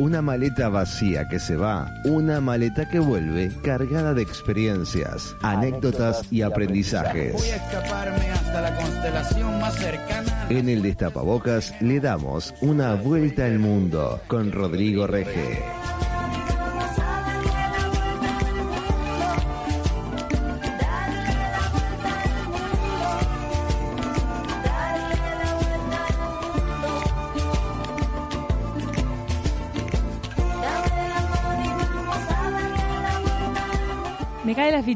Una 0.00 0.22
maleta 0.22 0.70
vacía 0.70 1.28
que 1.28 1.38
se 1.38 1.56
va, 1.56 1.92
una 2.04 2.40
maleta 2.40 2.88
que 2.88 2.98
vuelve 2.98 3.52
cargada 3.62 4.14
de 4.14 4.22
experiencias, 4.22 5.36
anécdotas 5.42 6.22
y 6.32 6.40
aprendizajes. 6.40 7.34
Voy 7.34 7.48
a 7.50 7.56
escaparme 7.56 8.30
hasta 8.30 8.62
la 8.62 8.76
constelación 8.76 9.60
más 9.60 9.74
cercana. 9.74 10.46
En 10.48 10.70
el 10.70 10.80
Destapabocas 10.80 11.74
le 11.82 12.00
damos 12.00 12.54
una 12.62 12.94
vuelta 12.94 13.44
al 13.44 13.58
mundo 13.58 14.18
con 14.26 14.52
Rodrigo 14.52 15.06
Reje. 15.06 15.62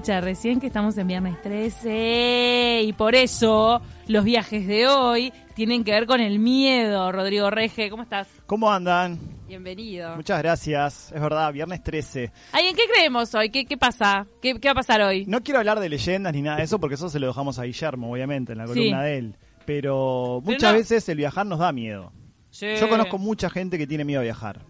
Recién 0.06 0.60
que 0.60 0.66
estamos 0.66 0.98
en 0.98 1.06
viernes 1.06 1.40
13 1.40 2.82
y 2.84 2.92
por 2.92 3.14
eso 3.14 3.80
los 4.06 4.22
viajes 4.22 4.66
de 4.66 4.86
hoy 4.86 5.32
tienen 5.54 5.82
que 5.82 5.92
ver 5.92 6.04
con 6.04 6.20
el 6.20 6.38
miedo. 6.38 7.10
Rodrigo 7.10 7.48
Reje, 7.48 7.88
¿cómo 7.88 8.02
estás? 8.02 8.28
¿Cómo 8.44 8.70
andan? 8.70 9.18
Bienvenido. 9.48 10.14
Muchas 10.16 10.42
gracias. 10.42 11.10
Es 11.10 11.20
verdad, 11.22 11.50
viernes 11.54 11.82
13. 11.82 12.30
Ay, 12.52 12.66
¿en 12.66 12.76
qué 12.76 12.82
creemos 12.92 13.34
hoy? 13.34 13.48
¿Qué, 13.48 13.64
qué 13.64 13.78
pasa? 13.78 14.26
¿Qué, 14.42 14.60
¿Qué 14.60 14.68
va 14.68 14.72
a 14.72 14.74
pasar 14.74 15.00
hoy? 15.00 15.24
No 15.24 15.42
quiero 15.42 15.60
hablar 15.60 15.80
de 15.80 15.88
leyendas 15.88 16.34
ni 16.34 16.42
nada 16.42 16.58
de 16.58 16.64
eso 16.64 16.78
porque 16.78 16.96
eso 16.96 17.08
se 17.08 17.18
lo 17.18 17.28
dejamos 17.28 17.58
a 17.58 17.62
Guillermo, 17.64 18.12
obviamente, 18.12 18.52
en 18.52 18.58
la 18.58 18.66
Sí. 18.66 18.74
columna 18.74 19.02
de 19.04 19.16
él. 19.16 19.36
Pero 19.64 20.42
Pero 20.44 20.52
muchas 20.52 20.72
no. 20.72 20.78
veces 20.78 21.08
el 21.08 21.16
viajar 21.16 21.46
nos 21.46 21.60
da 21.60 21.72
miedo. 21.72 22.12
Sí. 22.50 22.66
Yo 22.78 22.90
conozco 22.90 23.16
mucha 23.16 23.48
gente 23.48 23.78
que 23.78 23.86
tiene 23.86 24.04
miedo 24.04 24.20
a 24.20 24.24
viajar. 24.24 24.60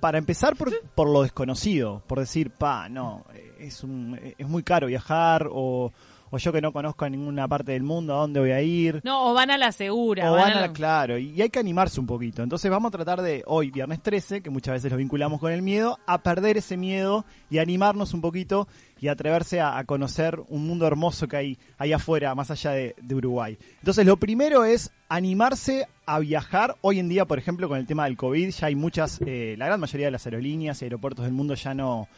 Para 0.00 0.18
empezar 0.18 0.56
por, 0.56 0.72
por 0.94 1.08
lo 1.08 1.22
desconocido, 1.22 2.02
por 2.06 2.18
decir, 2.20 2.50
pa, 2.50 2.88
no, 2.88 3.24
es, 3.58 3.82
un, 3.84 4.18
es 4.38 4.48
muy 4.48 4.62
caro 4.62 4.86
viajar, 4.86 5.48
o, 5.50 5.92
o 6.30 6.38
yo 6.38 6.52
que 6.52 6.60
no 6.60 6.72
conozco 6.72 7.04
a 7.04 7.08
ninguna 7.10 7.46
parte 7.48 7.72
del 7.72 7.82
mundo, 7.84 8.14
¿a 8.14 8.18
dónde 8.18 8.40
voy 8.40 8.50
a 8.50 8.60
ir? 8.60 9.00
No, 9.04 9.30
o 9.30 9.34
van 9.34 9.50
a 9.50 9.56
la 9.58 9.70
segura. 9.72 10.30
O 10.30 10.34
van 10.34 10.50
a 10.52 10.54
la- 10.54 10.60
la- 10.62 10.72
claro, 10.72 11.18
y 11.18 11.40
hay 11.40 11.50
que 11.50 11.58
animarse 11.60 12.00
un 12.00 12.06
poquito. 12.06 12.42
Entonces 12.42 12.70
vamos 12.70 12.88
a 12.88 12.92
tratar 12.96 13.22
de 13.22 13.42
hoy, 13.46 13.70
viernes 13.70 14.02
13, 14.02 14.42
que 14.42 14.50
muchas 14.50 14.74
veces 14.74 14.90
lo 14.90 14.98
vinculamos 14.98 15.38
con 15.40 15.52
el 15.52 15.62
miedo, 15.62 15.98
a 16.06 16.18
perder 16.22 16.56
ese 16.56 16.76
miedo 16.76 17.24
y 17.48 17.58
animarnos 17.58 18.12
un 18.12 18.20
poquito 18.20 18.66
y 19.00 19.08
atreverse 19.08 19.60
a, 19.60 19.76
a 19.78 19.84
conocer 19.84 20.40
un 20.48 20.66
mundo 20.66 20.86
hermoso 20.86 21.28
que 21.28 21.36
hay 21.36 21.58
ahí 21.78 21.92
afuera, 21.92 22.34
más 22.34 22.50
allá 22.50 22.72
de, 22.72 22.94
de 23.00 23.14
Uruguay. 23.14 23.56
Entonces 23.78 24.04
lo 24.06 24.16
primero 24.16 24.64
es 24.64 24.90
animarse 25.08 25.86
a 26.06 26.18
viajar. 26.20 26.76
Hoy 26.82 26.98
en 27.00 27.08
día, 27.08 27.24
por 27.24 27.38
ejemplo, 27.38 27.68
con 27.68 27.78
el 27.78 27.86
tema 27.86 28.04
del 28.04 28.16
COVID, 28.16 28.50
ya 28.50 28.68
hay 28.68 28.74
muchas, 28.76 29.20
eh, 29.26 29.56
la 29.58 29.66
gran 29.66 29.80
mayoría 29.80 30.06
de 30.06 30.12
las 30.12 30.24
aerolíneas 30.26 30.80
y 30.80 30.84
aeropuertos 30.84 31.24
del 31.24 31.34
mundo 31.34 31.54
ya 31.54 31.74
no, 31.74 32.08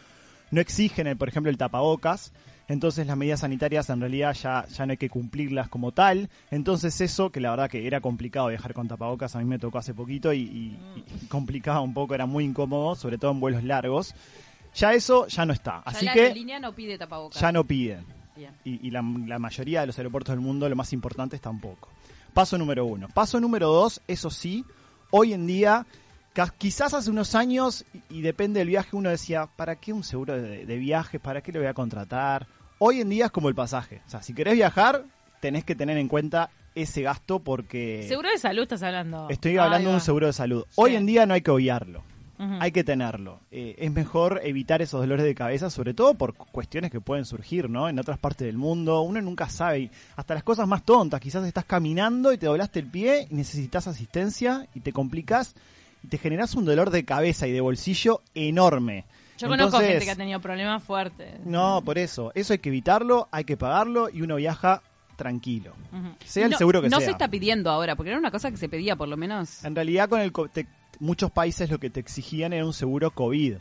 no 0.51 0.61
exigen, 0.61 1.07
el, 1.07 1.17
por 1.17 1.29
ejemplo, 1.29 1.51
el 1.51 1.57
tapabocas. 1.59 2.33
Entonces 2.69 3.07
las 3.07 3.17
medidas 3.17 3.41
sanitarias 3.41 3.89
en 3.89 4.01
realidad 4.01 4.35
ya, 4.35 4.67
ya 4.67 4.85
no 4.85 4.91
hay 4.91 4.99
que 4.99 5.09
cumplirlas 5.09 5.71
como 5.71 5.93
tal. 5.93 6.29
Entonces 6.51 7.01
eso, 7.01 7.31
que 7.31 7.41
la 7.41 7.51
verdad 7.51 7.71
que 7.71 7.87
era 7.87 8.03
complicado 8.03 8.49
viajar 8.49 8.75
con 8.75 8.87
tapabocas, 8.89 9.35
a 9.35 9.39
mí 9.39 9.47
me 9.47 9.59
tocó 9.59 9.79
hace 9.79 9.95
poquito 9.95 10.35
y, 10.35 10.41
y- 10.43 10.79
y 11.23 11.27
complicaba 11.29 11.81
un 11.81 11.95
poco, 11.95 12.15
era 12.15 12.27
muy 12.27 12.45
incómodo, 12.45 12.95
sobre 12.95 13.17
todo 13.17 13.31
en 13.31 13.41
vuelos 13.41 13.65
largos. 13.65 14.15
Ya 14.75 14.93
eso 14.93 15.27
ya 15.29 15.47
no 15.47 15.55
está. 15.55 15.77
Ya 15.77 15.83
Así 15.87 16.05
la 16.05 16.13
que 16.13 16.21
aerolínea 16.25 16.61
no 16.61 16.75
pide 16.75 16.99
tapabocas. 16.99 17.41
ya 17.41 17.51
no 17.53 17.65
piden. 17.65 18.05
Y, 18.65 18.87
y 18.87 18.91
la, 18.91 19.03
la 19.27 19.39
mayoría 19.39 19.81
de 19.81 19.87
los 19.89 19.99
aeropuertos 19.99 20.33
del 20.35 20.41
mundo, 20.41 20.69
lo 20.69 20.77
más 20.77 20.93
importante 20.93 21.37
es 21.37 21.43
tampoco. 21.43 21.89
Paso 22.39 22.57
número 22.57 22.87
uno. 22.87 23.09
Paso 23.09 23.41
número 23.41 23.67
dos, 23.67 24.01
eso 24.07 24.31
sí, 24.31 24.65
hoy 25.11 25.33
en 25.33 25.49
día, 25.49 25.87
quizás 26.57 26.95
hace 26.95 27.11
unos 27.11 27.35
años, 27.35 27.85
y, 28.09 28.21
depende 28.21 28.61
del 28.61 28.69
viaje, 28.69 28.95
uno 28.95 29.11
decía, 29.11 29.49
¿para 29.57 29.75
qué 29.75 29.93
un 29.93 30.05
seguro 30.05 30.41
de, 30.41 30.65
de 30.65 30.77
viaje? 30.77 31.19
¿Para 31.19 31.41
qué 31.41 31.51
lo 31.51 31.59
voy 31.59 31.67
a 31.67 31.75
contratar? 31.75 32.47
Hoy 32.79 33.01
en 33.01 33.09
día 33.09 33.25
es 33.25 33.33
como 33.33 33.49
el 33.49 33.57
pasaje. 33.57 34.03
O 34.07 34.11
sea, 34.11 34.23
si 34.23 34.35
querés 34.35 34.55
viajar, 34.55 35.03
tenés 35.41 35.65
que 35.65 35.75
tener 35.75 35.99
en 35.99 36.07
cuenta 36.07 36.51
ese 36.77 37.03
gasto 37.03 37.41
porque 37.41 38.05
Seguro 38.07 38.31
de 38.31 38.39
salud 38.39 38.63
estás 38.63 38.85
hablando. 38.85 39.27
estoy 39.31 39.59
hablando 39.59 39.89
de 39.89 39.97
un 39.97 40.01
seguro 40.01 40.29
de 40.29 40.33
salud. 40.33 40.65
Hoy 40.77 40.95
en 40.95 41.07
día 41.07 41.27
no 41.27 41.35
hay 41.35 41.41
que 41.41 41.51
obviarlo. 41.51 42.05
Hay 42.61 42.71
que 42.73 42.85
tenerlo. 42.85 43.41
Eh, 43.51 43.75
es 43.79 43.91
mejor 43.93 44.41
evitar 44.45 44.81
esos 44.81 45.01
dolores 45.01 45.25
de 45.27 45.35
cabeza, 45.35 45.71
sobre 45.71 45.93
todo 45.95 46.15
por 46.15 46.35
cu- 46.35 46.47
cuestiones 46.53 46.91
que 46.91 47.01
pueden 47.01 47.25
surgir, 47.25 47.69
¿no? 47.69 47.89
En 47.89 47.99
otras 47.99 48.19
partes 48.19 48.47
del 48.47 48.57
mundo, 48.57 49.01
uno 49.03 49.21
nunca 49.21 49.49
sabe. 49.49 49.91
Hasta 50.17 50.35
las 50.35 50.43
cosas 50.45 50.69
más 50.69 50.85
tontas, 50.85 51.21
quizás 51.21 51.45
estás 51.45 51.65
caminando 51.65 52.33
y 52.33 52.39
te 52.39 52.47
doblaste 52.47 52.79
el 52.81 52.87
pie 52.87 53.27
y 53.31 53.35
necesitas 53.35 53.87
asistencia 53.89 54.67
y 54.75 54.81
te 54.81 54.93
complicas 54.93 55.55
y 56.05 56.09
te 56.09 56.19
generas 56.19 56.55
un 56.55 56.65
dolor 56.65 56.91
de 56.91 57.05
cabeza 57.05 57.47
y 57.49 57.53
de 57.53 57.61
bolsillo 57.61 58.23
enorme. 58.35 59.05
Yo 59.39 59.49
conozco 59.49 59.79
gente 59.79 60.05
que 60.05 60.11
ha 60.11 60.17
tenido 60.17 60.41
problemas 60.41 60.83
fuertes. 60.83 61.41
No, 61.45 61.83
por 61.85 61.99
eso. 61.99 62.33
Eso 62.35 62.53
hay 62.53 62.59
que 62.61 62.69
evitarlo, 62.71 63.29
hay 63.31 63.45
que 63.45 63.57
pagarlo 63.57 64.09
y 64.11 64.23
uno 64.23 64.37
viaja 64.37 64.83
tranquilo. 65.17 65.73
Sea 66.25 66.45
el 66.47 66.53
no, 66.53 66.59
seguro 66.59 66.81
que 66.83 66.89
no 66.89 66.99
sea. 66.99 67.07
se 67.07 67.11
está 67.13 67.29
pidiendo 67.29 67.71
ahora, 67.71 67.97
porque 67.97 68.11
era 68.11 68.19
una 68.19 68.31
cosa 68.31 68.51
que 68.51 68.57
se 68.57 68.69
pedía 68.69 68.95
por 68.97 69.09
lo 69.09 69.17
menos. 69.17 69.65
En 69.65 69.75
realidad, 69.75 70.09
con 70.09 70.21
el 70.21 70.33
te- 70.53 70.67
muchos 71.01 71.31
países 71.31 71.71
lo 71.71 71.79
que 71.79 71.91
te 71.91 72.01
exigían 72.01 72.53
era 72.53 72.65
un 72.65 72.73
seguro 72.73 73.11
COVID. 73.11 73.57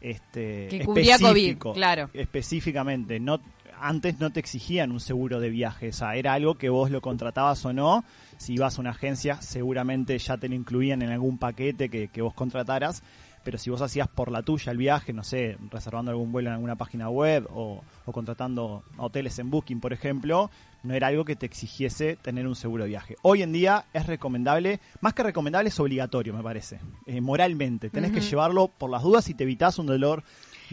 Este, 0.00 0.66
Que 0.68 0.84
cubría 0.84 1.14
específico, 1.14 1.70
COVID, 1.70 1.78
claro. 1.78 2.10
Específicamente. 2.12 3.20
No, 3.20 3.40
antes 3.80 4.18
no 4.18 4.30
te 4.30 4.40
exigían 4.40 4.90
un 4.92 5.00
seguro 5.00 5.40
de 5.40 5.50
viaje. 5.50 5.88
O 5.88 5.92
sea, 5.92 6.16
era 6.16 6.32
algo 6.32 6.56
que 6.56 6.68
vos 6.68 6.90
lo 6.90 7.00
contratabas 7.00 7.64
o 7.64 7.72
no. 7.72 8.04
Si 8.36 8.54
ibas 8.54 8.78
a 8.78 8.80
una 8.80 8.90
agencia, 8.90 9.40
seguramente 9.40 10.18
ya 10.18 10.36
te 10.36 10.48
lo 10.48 10.54
incluían 10.54 11.02
en 11.02 11.10
algún 11.10 11.38
paquete 11.38 11.88
que, 11.88 12.08
que 12.08 12.22
vos 12.22 12.34
contrataras. 12.34 13.02
Pero 13.44 13.58
si 13.58 13.70
vos 13.70 13.80
hacías 13.82 14.08
por 14.08 14.30
la 14.30 14.42
tuya 14.42 14.72
el 14.72 14.78
viaje, 14.78 15.12
no 15.12 15.24
sé, 15.24 15.56
reservando 15.70 16.10
algún 16.10 16.32
vuelo 16.32 16.48
en 16.48 16.54
alguna 16.54 16.76
página 16.76 17.08
web 17.08 17.46
o, 17.50 17.82
o 18.04 18.12
contratando 18.12 18.82
hoteles 18.96 19.38
en 19.38 19.50
Booking, 19.50 19.80
por 19.80 19.92
ejemplo, 19.92 20.50
no 20.82 20.94
era 20.94 21.08
algo 21.08 21.24
que 21.24 21.36
te 21.36 21.46
exigiese 21.46 22.16
tener 22.16 22.46
un 22.46 22.56
seguro 22.56 22.84
de 22.84 22.90
viaje. 22.90 23.16
Hoy 23.22 23.42
en 23.42 23.52
día 23.52 23.86
es 23.92 24.06
recomendable, 24.06 24.80
más 25.00 25.14
que 25.14 25.22
recomendable 25.22 25.68
es 25.68 25.78
obligatorio, 25.78 26.34
me 26.34 26.42
parece, 26.42 26.80
eh, 27.06 27.20
moralmente. 27.20 27.90
Tenés 27.90 28.12
que 28.12 28.20
llevarlo 28.20 28.68
por 28.68 28.90
las 28.90 29.02
dudas 29.02 29.28
y 29.28 29.34
te 29.34 29.44
evitas 29.44 29.78
un 29.78 29.86
dolor 29.86 30.24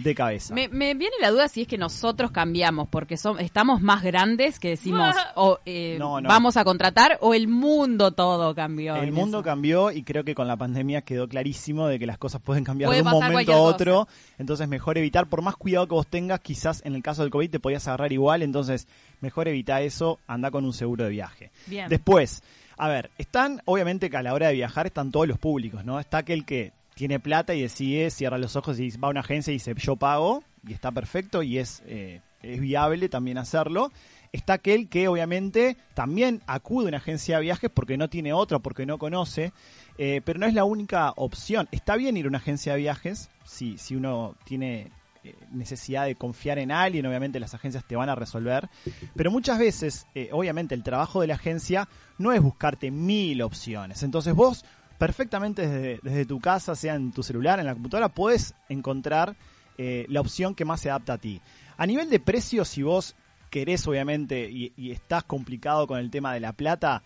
de 0.04 0.16
cabeza. 0.16 0.54
Me, 0.54 0.68
me 0.68 0.94
viene 0.94 1.16
la 1.22 1.32
duda 1.32 1.48
si 1.48 1.62
es 1.62 1.68
que 1.68 1.78
nosotros 1.78 2.32
cambiamos, 2.32 2.88
porque 2.90 3.18
son, 3.18 3.40
estamos 3.40 3.82
más 3.82 4.04
grandes 4.04 4.60
que 4.60 4.70
decimos, 4.70 5.16
o 5.36 5.60
eh, 5.66 5.98
No, 6.00 6.22
no. 6.22 6.30
vamos 6.30 6.58
a 6.58 6.64
contratar, 6.64 7.18
o 7.22 7.34
el 7.34 7.48
mundo 7.48 8.12
todo 8.12 8.56
cambió. 8.56 8.96
El 8.96 9.12
mundo 9.12 9.40
eso. 9.40 9.44
cambió 9.46 9.92
y 9.92 10.04
creo 10.04 10.24
que 10.24 10.36
con 10.36 10.48
la 10.48 10.58
pandemia 10.58 11.02
quedó 11.02 11.28
clarísimo 11.28 11.88
de 11.88 12.00
que 12.00 12.06
las 12.06 12.18
cosas 12.18 12.42
pueden 12.42 12.64
cambiar 12.64 12.90
Puede 12.90 13.04
de 13.04 13.08
un 13.08 13.12
momento 13.12 13.54
a 13.54 13.62
otro. 13.62 14.08
Entonces 14.38 14.68
mejor 14.68 14.98
evitar, 14.98 15.28
por 15.28 15.42
más 15.42 15.56
cuidado 15.56 15.88
que 15.88 15.96
vos 15.96 16.08
tengas, 16.08 16.40
quizás 16.40 16.82
en 16.86 16.96
el 16.96 17.04
caso 17.04 17.22
del 17.22 17.32
COVID 17.32 17.50
te 17.50 17.60
podías 17.60 17.88
agarrar 17.88 18.12
igual, 18.12 18.42
entonces 18.42 18.88
mejor 19.22 19.48
evitar 19.48 19.82
eso, 19.82 20.20
anda 20.28 20.52
con 20.52 20.66
un 20.66 20.74
seguro 20.74 21.06
de 21.06 21.10
viaje. 21.12 21.52
Bien. 21.68 21.90
Después, 21.90 22.44
a 22.78 22.88
ver, 22.88 23.12
están, 23.18 23.62
obviamente 23.66 24.10
que 24.10 24.18
a 24.18 24.24
la 24.24 24.34
hora 24.34 24.48
de 24.48 24.54
viajar 24.54 24.88
están 24.88 25.12
todos 25.12 25.28
los 25.28 25.38
públicos, 25.38 25.84
¿no? 25.84 26.00
Está 26.00 26.20
aquel 26.20 26.46
que 26.46 26.72
tiene 27.00 27.22
plata 27.22 27.56
y 27.56 27.62
decide, 27.62 28.12
cierra 28.12 28.38
los 28.38 28.58
ojos 28.58 28.78
y 28.78 28.90
va 28.98 29.08
a 29.08 29.12
una 29.12 29.22
agencia 29.22 29.52
y 29.52 29.54
dice, 29.54 29.74
yo 29.78 29.96
pago, 29.96 30.44
y 30.68 30.74
está 30.74 30.92
perfecto 30.92 31.42
y 31.42 31.58
es, 31.58 31.82
eh, 31.86 32.20
es 32.42 32.60
viable 32.60 33.08
también 33.08 33.38
hacerlo. 33.38 33.94
Está 34.34 34.56
aquel 34.56 34.90
que 34.90 35.08
obviamente 35.08 35.78
también 35.94 36.42
acude 36.46 36.88
a 36.88 36.90
una 36.90 36.98
agencia 36.98 37.38
de 37.38 37.44
viajes 37.44 37.72
porque 37.74 37.96
no 37.96 38.10
tiene 38.10 38.34
otra, 38.34 38.60
porque 38.60 38.86
no 38.86 38.98
conoce, 38.98 39.54
eh, 39.98 40.20
pero 40.26 40.40
no 40.40 40.46
es 40.46 40.54
la 40.54 40.66
única 40.66 41.14
opción. 41.16 41.70
Está 41.72 41.96
bien 41.96 42.18
ir 42.18 42.26
a 42.26 42.28
una 42.28 42.40
agencia 42.40 42.74
de 42.74 42.80
viajes 42.80 43.30
si, 43.46 43.78
si 43.78 43.96
uno 43.96 44.36
tiene 44.44 44.92
eh, 45.24 45.36
necesidad 45.54 46.06
de 46.06 46.16
confiar 46.16 46.60
en 46.60 46.70
alguien, 46.70 47.06
obviamente 47.06 47.40
las 47.40 47.54
agencias 47.54 47.86
te 47.88 47.96
van 47.96 48.10
a 48.10 48.16
resolver, 48.16 48.68
pero 49.16 49.32
muchas 49.32 49.58
veces, 49.58 50.06
obviamente 50.34 50.76
el 50.76 50.84
trabajo 50.84 51.22
de 51.22 51.28
la 51.28 51.36
agencia 51.36 51.88
no 52.18 52.34
es 52.34 52.42
buscarte 52.42 52.92
mil 52.92 53.42
opciones, 53.42 54.04
entonces 54.04 54.34
vos 54.34 54.66
perfectamente 55.00 55.68
desde, 55.68 56.00
desde 56.04 56.26
tu 56.26 56.40
casa, 56.40 56.76
sea 56.76 56.94
en 56.94 57.12
tu 57.12 57.24
celular, 57.24 57.60
en 57.60 57.66
la 57.66 57.74
computadora, 57.74 58.10
puedes 58.10 58.54
encontrar 58.70 59.36
eh, 59.80 60.06
la 60.10 60.22
opción 60.22 60.54
que 60.54 60.66
más 60.66 60.82
se 60.82 60.92
adapta 60.92 61.14
a 61.14 61.18
ti. 61.18 61.42
A 61.78 61.88
nivel 61.88 62.12
de 62.12 62.20
precios, 62.20 62.68
si 62.68 62.84
vos 62.84 63.16
querés 63.50 63.88
obviamente 63.88 64.48
y, 64.52 64.74
y 64.78 64.92
estás 64.92 65.24
complicado 65.24 65.88
con 65.88 65.98
el 65.98 66.12
tema 66.12 66.34
de 66.34 66.42
la 66.42 66.54
plata, 66.54 67.02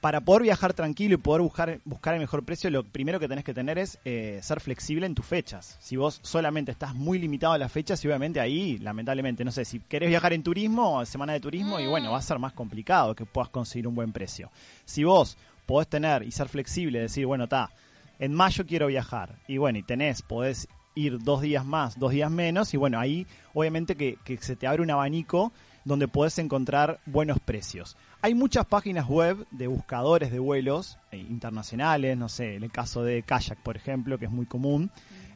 para 0.00 0.20
poder 0.20 0.42
viajar 0.42 0.74
tranquilo 0.74 1.14
y 1.14 1.18
poder 1.18 1.42
buscar, 1.42 1.80
buscar 1.84 2.14
el 2.14 2.20
mejor 2.20 2.44
precio, 2.44 2.70
lo 2.70 2.84
primero 2.84 3.18
que 3.18 3.28
tenés 3.28 3.44
que 3.44 3.54
tener 3.54 3.78
es 3.78 3.98
eh, 4.04 4.38
ser 4.42 4.60
flexible 4.60 5.06
en 5.06 5.14
tus 5.14 5.26
fechas. 5.26 5.76
Si 5.80 5.96
vos 5.96 6.20
solamente 6.22 6.70
estás 6.70 6.94
muy 6.94 7.18
limitado 7.18 7.54
a 7.54 7.58
las 7.58 7.72
fechas, 7.72 8.04
y 8.04 8.08
obviamente 8.08 8.40
ahí, 8.40 8.78
lamentablemente, 8.78 9.44
no 9.44 9.50
sé, 9.50 9.64
si 9.64 9.80
querés 9.80 10.08
viajar 10.08 10.32
en 10.32 10.42
turismo, 10.42 11.04
semana 11.04 11.32
de 11.32 11.40
turismo, 11.40 11.80
y 11.80 11.86
bueno, 11.86 12.12
va 12.12 12.18
a 12.18 12.22
ser 12.22 12.38
más 12.38 12.52
complicado 12.52 13.14
que 13.14 13.26
puedas 13.26 13.50
conseguir 13.50 13.88
un 13.88 13.94
buen 13.94 14.12
precio. 14.12 14.50
Si 14.84 15.02
vos 15.02 15.36
podés 15.68 15.86
tener 15.86 16.22
y 16.22 16.32
ser 16.32 16.48
flexible, 16.48 16.98
decir, 16.98 17.26
bueno, 17.26 17.44
está, 17.44 17.70
en 18.18 18.32
mayo 18.32 18.64
quiero 18.66 18.86
viajar, 18.86 19.36
y 19.46 19.58
bueno, 19.58 19.78
y 19.78 19.82
tenés, 19.82 20.22
podés 20.22 20.66
ir 20.94 21.18
dos 21.18 21.42
días 21.42 21.64
más, 21.66 21.98
dos 21.98 22.10
días 22.10 22.30
menos, 22.30 22.72
y 22.72 22.78
bueno, 22.78 22.98
ahí 22.98 23.26
obviamente 23.52 23.94
que, 23.94 24.16
que 24.24 24.38
se 24.38 24.56
te 24.56 24.66
abre 24.66 24.82
un 24.82 24.90
abanico 24.90 25.52
donde 25.84 26.08
podés 26.08 26.38
encontrar 26.38 27.00
buenos 27.04 27.38
precios. 27.38 27.98
Hay 28.22 28.34
muchas 28.34 28.64
páginas 28.64 29.06
web 29.06 29.46
de 29.50 29.66
buscadores 29.66 30.32
de 30.32 30.38
vuelos 30.38 30.96
eh, 31.12 31.18
internacionales, 31.18 32.16
no 32.16 32.30
sé, 32.30 32.56
en 32.56 32.64
el 32.64 32.72
caso 32.72 33.02
de 33.02 33.22
Kayak, 33.22 33.62
por 33.62 33.76
ejemplo, 33.76 34.18
que 34.18 34.24
es 34.24 34.30
muy 34.30 34.46
común, 34.46 34.90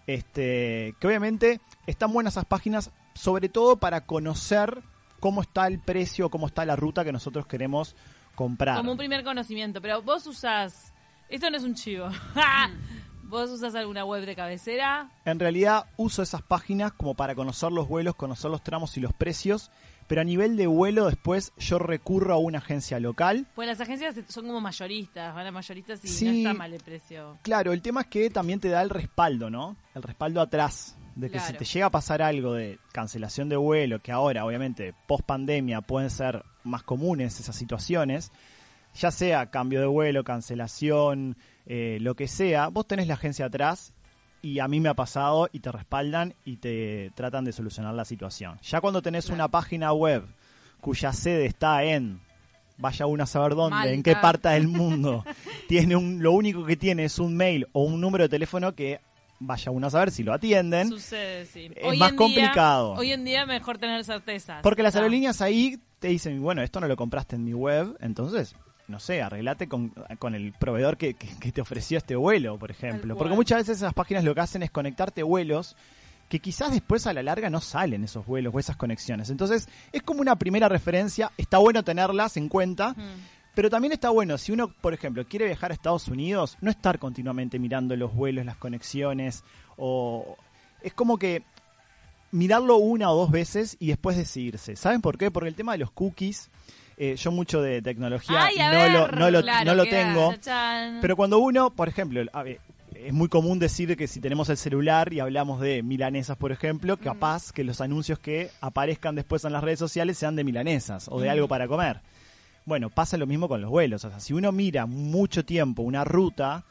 este, 0.07 0.95
que 0.99 1.07
obviamente 1.07 1.61
están 1.87 2.11
buenas 2.11 2.35
esas 2.35 2.47
páginas, 2.47 2.91
sobre 3.13 3.51
todo 3.51 3.77
para 3.77 4.07
conocer 4.07 4.83
cómo 5.21 5.43
está 5.43 5.67
el 5.67 5.79
precio, 5.79 6.31
cómo 6.31 6.47
está 6.47 6.65
la 6.65 6.75
ruta 6.75 7.05
que 7.05 7.13
nosotros 7.13 7.47
queremos 7.47 7.95
comprar. 8.35 8.77
Como 8.77 8.93
un 8.93 8.99
primer 8.99 9.25
conocimiento, 9.25 9.81
pero 9.81 10.03
vos 10.03 10.27
usás... 10.27 10.93
Esto 11.29 11.51
no 11.51 11.57
es 11.57 11.63
un 11.63 11.75
chivo. 11.75 12.09
¿Vos 13.25 13.49
usás 13.51 13.75
alguna 13.75 14.05
web 14.05 14.27
de 14.27 14.37
cabecera? 14.37 15.11
En 15.25 15.39
realidad 15.39 15.87
uso 15.97 16.23
esas 16.23 16.43
páginas 16.43 16.93
como 16.93 17.15
para 17.15 17.35
conocer 17.35 17.73
los 17.73 17.89
vuelos, 17.89 18.15
conocer 18.15 18.51
los 18.51 18.63
tramos 18.63 18.95
y 18.99 19.01
los 19.01 19.15
precios, 19.15 19.71
pero 20.07 20.21
a 20.21 20.25
nivel 20.25 20.59
de 20.59 20.67
vuelo 20.67 21.07
después 21.07 21.55
yo 21.57 21.79
recurro 21.79 22.35
a 22.35 22.37
una 22.39 22.59
agencia 22.59 23.01
local. 23.01 23.47
Pues 23.55 23.67
las 23.69 23.81
agencias 23.81 24.17
son 24.29 24.47
como 24.47 24.61
mayoristas, 24.61 25.35
van 25.35 25.47
a 25.47 25.51
mayoristas 25.51 26.05
y 26.05 26.09
Sí. 26.09 26.25
no 26.27 26.33
está 26.51 26.53
mal 26.59 26.75
el 26.75 26.83
precio. 26.83 27.39
Claro, 27.41 27.73
el 27.73 27.81
tema 27.81 28.03
es 28.03 28.09
que 28.09 28.29
también 28.29 28.61
te 28.61 28.69
da 28.69 28.83
el 28.83 28.91
respaldo, 28.91 29.49
¿no? 29.49 29.77
El 29.95 30.03
respaldo 30.03 30.43
atrás. 30.43 30.97
De 31.15 31.31
que 31.31 31.41
si 31.41 31.53
te 31.55 31.65
llega 31.67 31.87
a 31.87 31.91
pasar 31.91 32.21
algo 32.23 32.55
de 32.55 32.79
cancelación 32.93 33.49
de 33.51 33.57
vuelo, 33.57 34.01
que 34.01 34.13
ahora 34.13 34.45
obviamente 34.47 34.95
post 35.07 35.25
pandemia 35.27 35.81
pueden 35.83 36.09
ser 36.11 36.43
más 36.65 36.83
comunes 36.83 37.39
esas 37.41 37.57
situaciones, 37.57 38.31
ya 38.95 39.11
sea 39.11 39.51
cambio 39.51 39.81
de 39.81 39.87
vuelo, 39.87 40.25
cancelación, 40.25 41.37
eh, 41.67 41.99
lo 42.01 42.15
que 42.15 42.29
sea, 42.29 42.69
vos 42.69 42.87
tenés 42.87 43.07
la 43.07 43.15
agencia 43.15 43.47
atrás 43.47 43.93
y 44.43 44.59
a 44.59 44.69
mí 44.69 44.81
me 44.81 44.89
ha 44.89 44.95
pasado 44.95 45.49
y 45.53 45.61
te 45.61 45.71
respaldan 45.73 46.35
y 46.45 46.57
te 46.57 47.11
tratan 47.15 47.45
de 47.45 47.53
solucionar 47.53 47.95
la 47.95 48.05
situación. 48.05 48.59
Ya 48.63 48.81
cuando 48.81 49.01
tenés 49.03 49.27
Claro. 49.27 49.37
una 49.37 49.49
página 49.49 49.93
web 49.93 50.25
cuya 50.81 51.13
sede 51.13 51.47
está 51.47 51.85
en 51.85 52.21
vaya 52.79 53.07
uno 53.07 53.23
a 53.23 53.27
saber 53.27 53.55
dónde, 53.55 53.95
en 53.95 54.03
qué 54.03 54.17
parte 54.17 54.49
del 54.49 54.67
mundo, 54.69 55.25
tiene 55.69 55.95
un, 55.95 56.21
lo 56.23 56.33
único 56.33 56.65
que 56.67 56.77
tiene 56.77 57.05
es 57.05 57.19
un 57.21 57.37
mail 57.37 57.69
o 57.73 57.85
un 57.85 58.01
número 58.01 58.25
de 58.25 58.29
teléfono 58.31 58.75
que 58.75 59.01
vaya 59.39 59.71
uno 59.71 59.87
a 59.87 59.91
saber 59.91 60.11
si 60.11 60.25
lo 60.25 60.33
atienden. 60.33 60.89
Sucede, 60.89 61.47
sí. 61.47 61.71
Es 61.77 61.97
más 61.99 62.11
día- 62.11 62.17
complicado. 62.19 62.93
hoy 62.95 63.13
en 63.13 63.25
día 63.25 63.47
mejor 63.47 63.79
tener 63.79 64.05
certezas. 64.05 64.61
Porque 64.63 64.83
las 64.83 64.97
aerolíneas 64.97 65.41
ahí 65.41 65.79
te 66.03 66.09
dicen, 66.09 66.43
bueno, 66.43 66.61
esto 66.61 66.81
no 66.81 66.87
lo 66.89 66.97
compraste 66.97 67.37
en 67.37 67.45
mi 67.45 67.55
web, 67.55 67.97
entonces, 68.01 68.55
no 68.89 69.01
sé, 69.01 69.23
arreglate 69.23 69.69
con, 69.69 69.89
con 70.19 70.35
el 70.35 70.53
proveedor 70.53 70.99
que, 70.99 71.15
que- 71.15 71.39
que 71.39 71.53
te 71.53 71.61
ofreció 71.63 71.97
este 71.97 72.15
vuelo, 72.17 72.59
por 72.59 72.71
ejemplo. 72.71 73.17
Porque 73.17 73.35
muchas 73.35 73.59
veces 73.61 73.79
esas 73.79 73.95
páginas 73.95 74.25
lo 74.25 74.35
que 74.35 74.41
hacen 74.43 74.63
es 74.63 74.71
conectarte 74.71 75.23
vuelos 75.23 75.77
que 76.29 76.41
quizás 76.41 76.73
después 76.73 77.07
a 77.07 77.13
la 77.13 77.23
larga 77.23 77.49
no 77.51 77.61
salen 77.61 78.05
esos 78.05 78.27
vuelos 78.27 78.55
o 78.55 78.59
esas 78.59 78.77
conexiones. 78.77 79.31
Entonces, 79.31 79.69
es 79.93 80.03
como 80.03 80.21
una 80.23 80.37
primera 80.37 80.69
referencia, 80.69 81.31
está 81.39 81.59
bueno 81.59 81.83
tenerlas 81.85 82.37
en 82.37 82.49
cuenta. 82.49 82.91
Mm. 82.93 83.53
Pero 83.55 83.69
también 83.69 83.93
está 83.93 84.09
bueno, 84.09 84.39
si 84.39 84.51
uno, 84.51 84.69
por 84.69 84.95
ejemplo, 84.95 85.27
quiere 85.27 85.45
viajar 85.45 85.71
a 85.71 85.75
Estados 85.75 86.09
Unidos, 86.09 86.57
no 86.63 86.71
estar 86.71 86.99
continuamente 86.99 87.59
mirando 87.59 87.95
los 87.97 88.15
vuelos, 88.15 88.47
las 88.47 88.57
conexiones, 88.57 89.45
o 89.77 90.39
es 90.81 90.95
como 90.95 91.19
que 91.19 91.43
mirarlo 92.33 92.77
una 92.77 93.11
o 93.11 93.17
dos 93.17 93.31
veces 93.31 93.77
y 93.79 93.89
después 93.89 94.17
decidirse. 94.17 94.75
¿Saben 94.75 95.01
por 95.01 95.17
qué? 95.17 95.31
Porque 95.31 95.49
el 95.49 95.55
tema 95.55 95.73
de 95.73 95.79
los 95.79 95.93
cookies, 95.93 96.51
eh, 96.97 97.15
yo 97.17 97.31
mucho 97.31 97.63
de 97.63 97.81
tecnología 97.81 98.45
Ay, 98.45 98.57
no, 98.59 98.89
lo, 98.89 99.07
ver, 99.07 99.19
no 99.19 99.31
lo, 99.31 99.43
claro, 99.43 99.65
no 99.65 99.75
lo 99.77 99.85
tengo, 99.85 100.35
pero 101.01 101.15
cuando 101.15 101.39
uno, 101.39 101.71
por 101.71 101.89
ejemplo, 101.89 102.23
a 102.33 102.43
ver, 102.43 102.61
es 102.95 103.13
muy 103.13 103.29
común 103.29 103.59
decir 103.59 103.97
que 103.97 104.07
si 104.07 104.21
tenemos 104.21 104.49
el 104.49 104.57
celular 104.57 105.13
y 105.13 105.21
hablamos 105.21 105.61
de 105.61 105.83
milanesas, 105.83 106.37
por 106.37 106.53
ejemplo, 106.53 106.97
capaz 106.97 107.53
que 107.53 107.65
los 107.65 107.81
anuncios 107.81 108.19
que 108.19 108.51
aparezcan 108.61 109.15
después 109.15 109.45
en 109.45 109.53
las 109.53 109.65
redes 109.65 109.79
sociales 109.79 110.19
sean 110.19 110.37
de 110.37 110.45
milanesas 110.45 111.09
o 111.11 111.21
de 111.21 111.31
algo 111.31 111.49
para 111.49 111.69
comer. 111.69 112.01
Bueno, 112.65 112.91
pasa 112.91 113.17
lo 113.17 113.27
mismo 113.27 113.49
con 113.49 113.61
los 113.61 113.71
vuelos. 113.71 114.05
O 114.05 114.11
sea, 114.11 114.21
si 114.21 114.35
uno 114.35 114.53
mira 114.53 114.87
mucho 114.87 115.45
tiempo 115.45 115.83
una 115.83 116.05
ruta, 116.05 116.65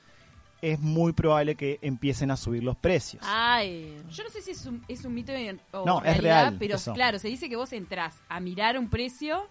es 0.62 0.80
muy 0.80 1.14
probable 1.14 1.56
que 1.56 1.80
empiecen 1.82 2.30
a 2.32 2.38
subir 2.38 2.64
los 2.64 2.78
precios. 2.78 3.24
Ay. 3.28 3.98
Yo 4.10 4.24
no 4.24 4.30
sé 4.30 4.42
si 4.42 4.52
es 4.52 4.66
un, 4.66 4.84
es 4.88 5.04
un 5.06 5.14
mito 5.14 5.32
o 5.72 5.86
No, 5.86 5.98
es 6.00 6.04
realidad, 6.18 6.42
real, 6.44 6.56
pero 6.60 6.76
eso. 6.76 6.94
claro, 6.94 7.18
se 7.20 7.28
dice 7.28 7.50
que 7.50 7.56
vos 7.56 7.74
entrás 7.74 8.16
a 8.30 8.40
mirar 8.40 8.78
un 8.78 8.90
precio 8.90 9.48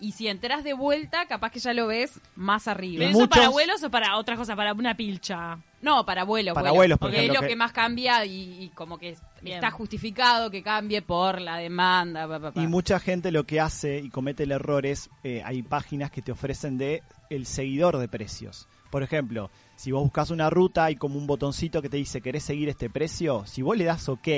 y 0.00 0.12
si 0.12 0.26
entras 0.26 0.64
de 0.64 0.72
vuelta, 0.74 1.26
capaz 1.26 1.50
que 1.50 1.60
ya 1.60 1.72
lo 1.72 1.86
ves 1.86 2.20
más 2.34 2.66
arriba. 2.66 2.98
¿Pero 2.98 3.08
Y 3.08 3.10
eso 3.12 3.20
muchos- 3.20 3.36
para 3.36 3.48
vuelos 3.48 3.82
o 3.84 3.90
para 3.90 4.16
otras 4.16 4.36
cosas? 4.38 4.56
Para 4.56 4.72
una 4.72 4.96
pilcha. 4.96 5.58
No, 5.82 6.04
para 6.06 6.24
vuelos. 6.24 6.54
Para 6.54 6.72
vuelos, 6.72 6.98
por 6.98 7.08
porque 7.10 7.18
ejemplo, 7.18 7.34
es 7.34 7.40
lo 7.42 7.46
que- 7.46 7.52
que... 7.52 7.56
más 7.56 7.72
cambia 7.72 8.24
y, 8.24 8.64
y 8.64 8.68
como 8.70 8.98
que 8.98 9.16
Bien. 9.42 9.56
está 9.56 9.70
justificado 9.70 10.50
que 10.50 10.62
cambie 10.62 11.00
por 11.02 11.40
la 11.40 11.58
demanda. 11.58 12.26
pa, 12.26 12.40
pa, 12.40 12.52
pa. 12.52 12.60
Y 12.62 12.66
mucha 12.66 12.98
gente 12.98 13.30
lo 13.30 13.44
que 13.44 13.60
hace 13.60 13.98
y 13.98 14.08
comete 14.10 14.42
el 14.44 14.52
error 14.52 14.84
es, 14.86 15.10
eh, 15.22 15.42
hay 15.44 15.62
páginas 15.62 16.10
que 16.10 16.22
te 16.22 16.32
ofrecen 16.32 16.76
de 16.78 17.02
el 17.30 17.46
seguidor 17.46 17.98
de 17.98 18.08
precios. 18.08 18.66
Por 18.94 19.02
ejemplo, 19.02 19.50
si 19.74 19.90
vos 19.90 20.04
buscas 20.04 20.30
una 20.30 20.48
ruta 20.50 20.84
hay 20.84 20.94
como 20.94 21.18
un 21.18 21.26
botoncito 21.26 21.82
que 21.82 21.88
te 21.88 21.96
dice, 21.96 22.20
¿querés 22.20 22.44
seguir 22.44 22.68
este 22.68 22.88
precio? 22.88 23.44
Si 23.44 23.60
vos 23.60 23.76
le 23.76 23.82
das 23.82 24.08
OK, 24.08 24.28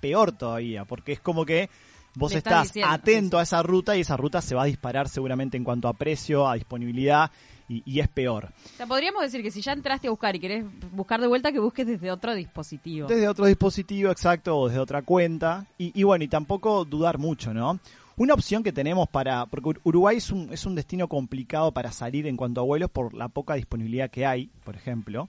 peor 0.00 0.32
todavía, 0.32 0.84
porque 0.84 1.12
es 1.12 1.20
como 1.20 1.46
que 1.46 1.70
vos 2.16 2.34
estás 2.34 2.64
diciendo, 2.64 2.92
atento 2.92 3.38
a 3.38 3.44
esa 3.44 3.62
ruta 3.62 3.96
y 3.96 4.00
esa 4.00 4.16
ruta 4.16 4.42
se 4.42 4.56
va 4.56 4.64
a 4.64 4.66
disparar 4.66 5.08
seguramente 5.08 5.56
en 5.56 5.62
cuanto 5.62 5.86
a 5.86 5.92
precio, 5.92 6.48
a 6.48 6.54
disponibilidad 6.54 7.30
y, 7.68 7.84
y 7.86 8.00
es 8.00 8.08
peor. 8.08 8.46
O 8.74 8.76
sea, 8.76 8.88
podríamos 8.88 9.22
decir 9.22 9.40
que 9.40 9.52
si 9.52 9.60
ya 9.60 9.72
entraste 9.72 10.08
a 10.08 10.10
buscar 10.10 10.34
y 10.34 10.40
querés 10.40 10.64
buscar 10.90 11.20
de 11.20 11.28
vuelta, 11.28 11.52
que 11.52 11.60
busques 11.60 11.86
desde 11.86 12.10
otro 12.10 12.34
dispositivo. 12.34 13.06
Desde 13.06 13.28
otro 13.28 13.46
dispositivo, 13.46 14.10
exacto, 14.10 14.58
o 14.58 14.66
desde 14.66 14.80
otra 14.80 15.02
cuenta. 15.02 15.64
Y, 15.78 15.92
y 15.94 16.02
bueno, 16.02 16.24
y 16.24 16.28
tampoco 16.28 16.84
dudar 16.84 17.18
mucho, 17.18 17.54
¿no? 17.54 17.78
Una 18.22 18.34
opción 18.34 18.62
que 18.62 18.70
tenemos 18.72 19.08
para. 19.08 19.46
Porque 19.46 19.70
Ur- 19.70 19.80
Uruguay 19.82 20.16
es 20.18 20.30
un, 20.30 20.52
es 20.52 20.64
un 20.64 20.76
destino 20.76 21.08
complicado 21.08 21.72
para 21.72 21.90
salir 21.90 22.28
en 22.28 22.36
cuanto 22.36 22.60
a 22.60 22.64
vuelos 22.64 22.88
por 22.88 23.14
la 23.14 23.26
poca 23.28 23.54
disponibilidad 23.54 24.10
que 24.10 24.26
hay, 24.26 24.48
por 24.64 24.76
ejemplo. 24.76 25.28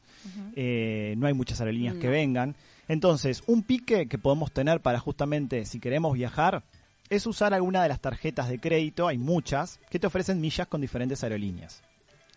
Eh, 0.56 1.16
no 1.18 1.26
hay 1.26 1.34
muchas 1.34 1.60
aerolíneas 1.60 1.96
que 1.96 2.08
vengan. 2.08 2.56
Entonces, 2.88 3.42
un 3.48 3.64
pique 3.64 4.08
que 4.08 4.18
podemos 4.20 4.52
tener 4.52 4.80
para 4.82 5.00
justamente, 5.00 5.66
si 5.66 5.80
queremos 5.80 6.14
viajar, 6.14 6.64
es 7.10 7.26
usar 7.26 7.54
alguna 7.56 7.82
de 7.82 7.90
las 7.90 8.00
tarjetas 8.00 8.48
de 8.50 8.60
crédito, 8.60 9.08
hay 9.08 9.18
muchas, 9.18 9.80
que 9.90 9.98
te 10.00 10.06
ofrecen 10.08 10.40
millas 10.40 10.68
con 10.68 10.82
diferentes 10.82 11.24
aerolíneas. 11.24 11.82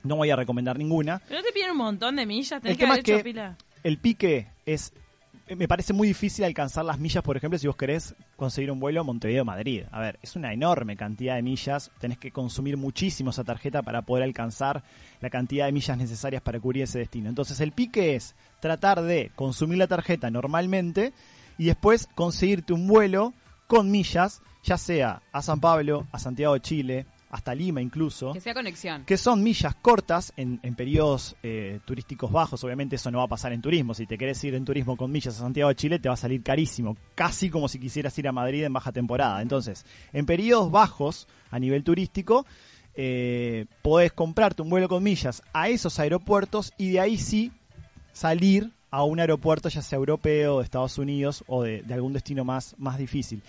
No 0.05 0.17
voy 0.17 0.31
a 0.31 0.37
recomendar 0.37 0.79
ninguna, 0.79 1.21
¿Pero 1.29 1.43
te 1.43 1.53
piden 1.53 1.73
un 1.73 1.79
montón 1.79 2.17
de 2.17 2.25
millas? 2.27 2.63
Tenés 2.63 2.73
El 2.73 2.77
que 2.79 2.83
tema 2.85 2.95
haber 2.95 3.05
es 3.05 3.09
hecho 3.11 3.19
que- 3.19 3.25
pila. 3.25 3.57
el 3.83 3.99
pique 3.99 4.47
es 4.65 4.93
me 5.55 5.69
parece 5.69 5.93
muy 5.93 6.09
difícil 6.09 6.45
alcanzar 6.45 6.85
las 6.85 6.99
millas, 6.99 7.23
por 7.23 7.37
ejemplo, 7.37 7.59
si 7.59 7.69
vos 7.69 7.77
querés 7.77 8.17
conseguir 8.37 8.73
un 8.73 8.81
vuelo 8.81 9.05
Montevideo-Madrid. 9.05 9.85
A 9.93 10.01
ver, 10.01 10.19
es 10.21 10.35
una 10.35 10.53
enorme 10.53 10.97
cantidad 10.97 11.37
de 11.37 11.43
millas, 11.43 11.93
tenés 12.01 12.19
que 12.19 12.33
consumir 12.33 12.77
muchísimo 12.77 13.31
esa 13.31 13.45
tarjeta 13.45 13.83
para 13.83 14.03
poder 14.03 14.25
alcanzar 14.25 14.83
la 15.21 15.31
cantidad 15.31 15.67
de 15.67 15.73
millas 15.73 15.99
necesarias 15.99 16.43
para 16.43 16.59
cubrir 16.59 16.83
ese 16.83 16.99
destino. 16.99 17.29
Entonces 17.29 17.61
el 17.61 17.71
pique 17.71 18.17
es 18.17 18.35
tratar 18.61 19.03
de 19.03 19.31
consumir 19.37 19.79
la 19.79 19.87
tarjeta 19.87 20.31
normalmente 20.31 21.13
y 21.59 21.67
después 21.67 22.09
conseguirte 22.15 22.73
un 22.73 22.89
vuelo 22.89 23.33
con 23.69 23.91
millas, 23.91 24.43
ya 24.65 24.79
sea 24.79 25.23
a 25.31 25.43
San 25.43 25.61
Pablo, 25.61 26.09
a 26.11 26.19
Santiago 26.19 26.55
de 26.55 26.61
Chile, 26.61 27.07
hasta 27.31 27.55
Lima 27.55 27.83
incluso 27.83 28.33
Que 28.33 28.41
sea 28.41 28.55
conexión. 28.55 29.05
que 29.05 29.17
son 29.17 29.43
millas 29.43 29.75
cortas 29.75 30.33
en, 30.37 30.61
en 30.63 30.75
periodos 30.75 31.37
eh, 31.43 31.81
turísticos 31.85 32.31
bajos. 32.31 32.63
Obviamente 32.65 32.97
eso 32.97 33.11
no 33.11 33.19
va 33.19 33.25
a 33.25 33.29
pasar 33.29 33.53
en 33.53 33.61
turismo. 33.61 33.95
Si 33.95 34.07
te 34.07 34.17
querés 34.17 34.43
ir 34.45 34.55
en 34.55 34.65
turismo 34.65 34.97
con 34.97 35.11
millas 35.11 35.37
a 35.37 35.41
Santiago 35.41 35.69
de 35.69 35.75
Chile 35.77 35.99
te 35.99 36.09
va 36.09 36.15
a 36.15 36.19
salir 36.19 36.43
carísimo, 36.43 36.97
casi 37.15 37.51
como 37.51 37.69
si 37.69 37.79
quisieras 37.81 38.17
ir 38.19 38.29
a 38.29 38.33
Madrid 38.33 38.65
en 38.65 38.73
baja 38.73 38.93
temporada. 38.93 39.43
Entonces, 39.43 39.85
en 40.13 40.25
periodos 40.27 40.71
bajos 40.71 41.27
a 41.51 41.59
nivel 41.59 41.83
turístico, 41.85 42.47
eh, 42.95 43.67
podés 43.83 44.13
comprarte 44.13 44.63
un 44.63 44.71
vuelo 44.71 44.89
con 44.89 45.03
millas 45.03 45.43
a 45.53 45.69
esos 45.69 45.99
aeropuertos 45.99 46.73
y 46.79 46.91
de 46.93 47.01
ahí 47.01 47.19
sí 47.19 47.53
salir 48.13 48.71
a 48.91 49.03
un 49.05 49.21
aeropuerto 49.21 49.69
ya 49.69 49.83
sea 49.83 49.97
europeo, 49.99 50.59
de 50.59 50.65
Estados 50.65 50.97
Unidos 50.97 51.45
o 51.49 51.63
de, 51.63 51.83
de 51.83 51.93
algún 51.95 52.13
destino 52.15 52.45
más, 52.45 52.75
más 52.79 52.97
difícil. 52.97 53.43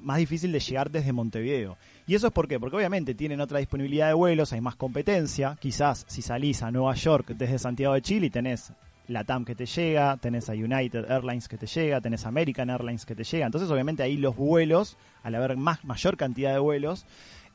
Más 0.00 0.18
difícil 0.18 0.52
de 0.52 0.60
llegar 0.60 0.90
desde 0.90 1.12
Montevideo. 1.12 1.76
¿Y 2.06 2.14
eso 2.14 2.26
es 2.26 2.32
por 2.32 2.48
qué? 2.48 2.58
Porque 2.58 2.76
obviamente 2.76 3.14
tienen 3.14 3.40
otra 3.40 3.58
disponibilidad 3.58 4.08
de 4.08 4.14
vuelos, 4.14 4.52
hay 4.52 4.60
más 4.60 4.76
competencia. 4.76 5.56
Quizás 5.60 6.04
si 6.08 6.22
salís 6.22 6.62
a 6.62 6.70
Nueva 6.70 6.94
York 6.94 7.28
desde 7.36 7.58
Santiago 7.58 7.94
de 7.94 8.02
Chile 8.02 8.30
tenés 8.30 8.72
la 9.08 9.24
TAM 9.24 9.44
que 9.44 9.54
te 9.54 9.66
llega, 9.66 10.16
tenés 10.16 10.48
a 10.48 10.52
United 10.52 11.10
Airlines 11.10 11.48
que 11.48 11.58
te 11.58 11.66
llega, 11.66 12.00
tenés 12.00 12.26
American 12.26 12.70
Airlines 12.70 13.06
que 13.06 13.14
te 13.14 13.24
llega. 13.24 13.46
Entonces 13.46 13.70
obviamente 13.70 14.02
ahí 14.02 14.16
los 14.16 14.36
vuelos, 14.36 14.96
al 15.22 15.34
haber 15.34 15.56
más, 15.56 15.84
mayor 15.84 16.16
cantidad 16.16 16.52
de 16.52 16.58
vuelos, 16.58 17.06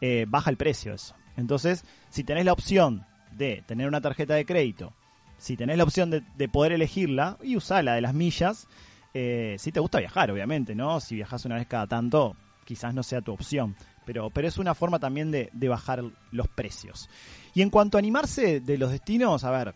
eh, 0.01 0.25
baja 0.27 0.49
el 0.49 0.57
precio 0.57 0.93
eso. 0.93 1.15
Entonces, 1.35 1.85
si 2.09 2.23
tenés 2.23 2.45
la 2.45 2.53
opción 2.53 3.05
de 3.31 3.63
tener 3.67 3.87
una 3.87 4.01
tarjeta 4.01 4.33
de 4.33 4.45
crédito, 4.45 4.93
si 5.37 5.55
tenés 5.55 5.77
la 5.77 5.83
opción 5.83 6.09
de, 6.09 6.23
de 6.35 6.49
poder 6.49 6.71
elegirla 6.71 7.37
y 7.43 7.55
usar 7.55 7.83
la 7.83 7.93
de 7.93 8.01
las 8.01 8.13
millas, 8.13 8.67
eh, 9.13 9.55
si 9.59 9.71
te 9.71 9.79
gusta 9.79 9.99
viajar, 9.99 10.31
obviamente, 10.31 10.75
¿no? 10.75 10.99
Si 10.99 11.15
viajas 11.15 11.45
una 11.45 11.55
vez 11.55 11.67
cada 11.67 11.87
tanto, 11.87 12.35
quizás 12.65 12.93
no 12.93 13.03
sea 13.03 13.21
tu 13.21 13.33
opción. 13.33 13.75
Pero, 14.05 14.29
pero 14.29 14.47
es 14.47 14.57
una 14.57 14.73
forma 14.73 14.99
también 14.99 15.31
de, 15.31 15.49
de 15.51 15.67
bajar 15.67 16.03
los 16.31 16.47
precios. 16.47 17.09
Y 17.53 17.61
en 17.61 17.69
cuanto 17.69 17.97
a 17.97 17.99
animarse 17.99 18.61
de 18.61 18.77
los 18.77 18.91
destinos, 18.91 19.43
a 19.43 19.51
ver, 19.51 19.75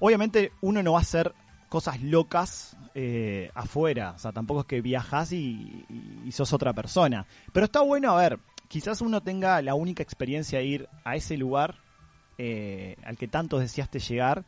obviamente 0.00 0.52
uno 0.60 0.82
no 0.82 0.92
va 0.92 0.98
a 0.98 1.02
hacer 1.02 1.32
cosas 1.68 2.02
locas 2.02 2.76
eh, 2.94 3.50
afuera. 3.54 4.12
O 4.16 4.18
sea, 4.18 4.32
tampoco 4.32 4.60
es 4.60 4.66
que 4.66 4.80
viajas 4.80 5.32
y, 5.32 5.84
sos 6.32 6.52
otra 6.52 6.72
persona. 6.72 7.26
Pero 7.52 7.64
está 7.66 7.80
bueno, 7.80 8.12
a 8.12 8.20
ver, 8.20 8.38
quizás 8.68 9.00
uno 9.00 9.20
tenga 9.22 9.60
la 9.62 9.74
única 9.74 10.02
experiencia 10.02 10.58
de 10.58 10.64
ir 10.64 10.88
a 11.04 11.16
ese 11.16 11.36
lugar 11.36 11.76
eh, 12.38 12.96
al 13.04 13.16
que 13.16 13.28
tanto 13.28 13.58
deseaste 13.58 13.98
llegar 13.98 14.44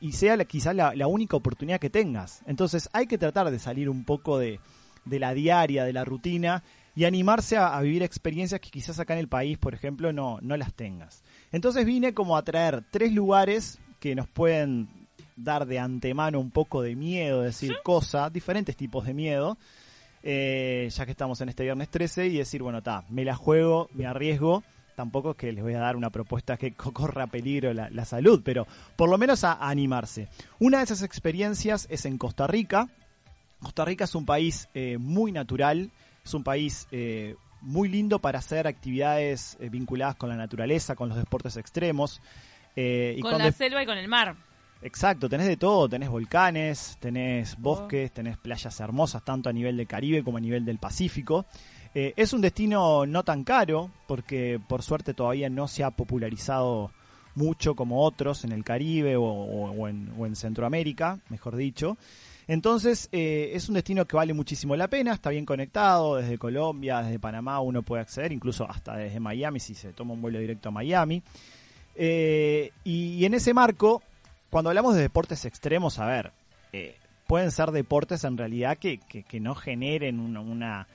y 0.00 0.12
sea 0.12 0.36
la- 0.36 0.44
quizás 0.44 0.74
la, 0.74 0.94
la 0.94 1.06
única 1.06 1.36
oportunidad 1.36 1.78
que 1.80 1.90
tengas. 1.90 2.42
Entonces 2.46 2.88
hay 2.92 3.06
que 3.06 3.18
tratar 3.18 3.50
de 3.50 3.58
salir 3.58 3.88
un 3.88 4.04
poco 4.04 4.38
de, 4.38 4.60
de 5.04 5.18
la 5.18 5.34
diaria, 5.34 5.84
de 5.84 5.92
la 5.92 6.04
rutina 6.04 6.62
y 6.94 7.04
animarse 7.04 7.56
a, 7.56 7.76
a 7.76 7.82
vivir 7.82 8.02
experiencias 8.02 8.60
que 8.60 8.70
quizás 8.70 8.98
acá 8.98 9.12
en 9.14 9.20
el 9.20 9.28
país, 9.28 9.58
por 9.58 9.74
ejemplo, 9.74 10.12
no, 10.12 10.38
no 10.42 10.56
las 10.56 10.72
tengas. 10.74 11.22
Entonces 11.52 11.84
vine 11.84 12.14
como 12.14 12.36
a 12.36 12.42
traer 12.42 12.82
tres 12.90 13.12
lugares 13.12 13.78
que 14.00 14.14
nos 14.14 14.28
pueden 14.28 14.88
dar 15.36 15.66
de 15.66 15.78
antemano 15.78 16.40
un 16.40 16.50
poco 16.50 16.80
de 16.82 16.96
miedo, 16.96 17.42
decir 17.42 17.76
cosa, 17.82 18.30
diferentes 18.30 18.74
tipos 18.76 19.04
de 19.04 19.12
miedo, 19.14 19.58
eh, 20.22 20.88
ya 20.90 21.04
que 21.04 21.10
estamos 21.12 21.40
en 21.40 21.50
este 21.50 21.62
viernes 21.64 21.88
13 21.90 22.26
y 22.28 22.38
decir, 22.38 22.62
bueno, 22.62 22.78
está, 22.78 23.04
me 23.10 23.24
la 23.24 23.36
juego, 23.36 23.88
me 23.92 24.06
arriesgo. 24.06 24.62
Tampoco 24.96 25.30
es 25.32 25.36
que 25.36 25.52
les 25.52 25.62
voy 25.62 25.74
a 25.74 25.78
dar 25.80 25.94
una 25.94 26.10
propuesta 26.10 26.56
que 26.56 26.72
co- 26.72 26.92
corra 26.92 27.28
peligro 27.28 27.72
la, 27.72 27.88
la 27.90 28.04
salud, 28.04 28.42
pero 28.44 28.66
por 28.96 29.08
lo 29.08 29.16
menos 29.18 29.44
a, 29.44 29.52
a 29.52 29.68
animarse. 29.68 30.26
Una 30.58 30.78
de 30.78 30.84
esas 30.84 31.02
experiencias 31.02 31.86
es 31.90 32.04
en 32.06 32.18
Costa 32.18 32.48
Rica. 32.48 32.88
Costa 33.60 33.84
Rica 33.84 34.04
es 34.04 34.14
un 34.16 34.26
país 34.26 34.68
eh, 34.74 34.96
muy 34.98 35.30
natural, 35.32 35.90
es 36.24 36.34
un 36.34 36.42
país 36.42 36.88
eh, 36.90 37.36
muy 37.60 37.88
lindo 37.88 38.18
para 38.18 38.38
hacer 38.38 38.66
actividades 38.66 39.56
eh, 39.60 39.68
vinculadas 39.70 40.16
con 40.16 40.28
la 40.28 40.36
naturaleza, 40.36 40.94
con 40.96 41.08
los 41.08 41.16
deportes 41.18 41.56
extremos. 41.56 42.20
eh, 42.74 43.14
y 43.16 43.20
con 43.22 43.32
con 43.32 43.42
la 43.42 43.52
selva 43.52 43.82
y 43.82 43.86
con 43.86 43.96
el 43.98 44.08
mar. 44.08 44.34
Exacto, 44.82 45.28
tenés 45.28 45.46
de 45.46 45.56
todo, 45.56 45.88
tenés 45.88 46.10
volcanes, 46.10 46.92
Oh. 46.96 46.98
tenés 47.00 47.56
bosques, 47.58 48.12
tenés 48.12 48.36
playas 48.36 48.78
hermosas, 48.78 49.24
tanto 49.24 49.48
a 49.48 49.52
nivel 49.52 49.76
del 49.78 49.86
Caribe 49.86 50.22
como 50.22 50.36
a 50.36 50.40
nivel 50.40 50.64
del 50.66 50.78
Pacífico. 50.78 51.46
Eh, 51.98 52.12
es 52.14 52.34
un 52.34 52.42
destino 52.42 53.06
no 53.06 53.22
tan 53.24 53.42
caro, 53.42 53.90
porque 54.06 54.60
por 54.68 54.82
suerte 54.82 55.14
todavía 55.14 55.48
no 55.48 55.66
se 55.66 55.82
ha 55.82 55.90
popularizado 55.90 56.90
mucho 57.34 57.74
como 57.74 58.02
otros 58.04 58.44
en 58.44 58.52
el 58.52 58.64
Caribe 58.64 59.16
o, 59.16 59.88
en, 59.88 60.36
Centroamérica, 60.36 61.20
mejor 61.30 61.56
dicho. 61.56 61.96
Entonces 62.48 63.08
eh, 63.12 63.52
es 63.54 63.70
un 63.70 63.76
destino 63.76 64.04
que 64.04 64.14
vale 64.14 64.34
muchísimo 64.34 64.76
la 64.76 64.88
pena, 64.88 65.14
está 65.14 65.30
bien 65.30 65.46
conectado, 65.46 66.16
desde 66.16 66.36
Colombia, 66.36 67.00
desde 67.00 67.18
Panamá 67.18 67.60
uno 67.60 67.80
puede 67.80 68.02
acceder, 68.02 68.30
incluso 68.30 68.70
hasta 68.70 68.94
desde 68.98 69.18
Miami 69.18 69.58
si 69.58 69.74
se 69.74 69.94
toma 69.94 70.12
un 70.12 70.20
vuelo 70.20 70.38
directo 70.38 70.68
a 70.68 70.72
Miami. 70.72 71.22
Eh, 71.94 72.72
y, 72.84 73.24
en 73.24 73.32
ese 73.32 73.54
marco, 73.54 74.02
cuando 74.50 74.68
hablamos 74.68 74.96
de 74.96 75.00
deportes 75.00 75.46
extremos, 75.46 75.98
a 75.98 76.04
ver, 76.04 76.32
pueden 77.26 77.50
ser 77.50 77.70
deportes 77.70 78.22
en 78.24 78.36
realidad 78.36 78.76
que, 78.76 78.98
que, 78.98 79.40
no 79.40 79.54
generen 79.54 80.20
una- 80.20 80.86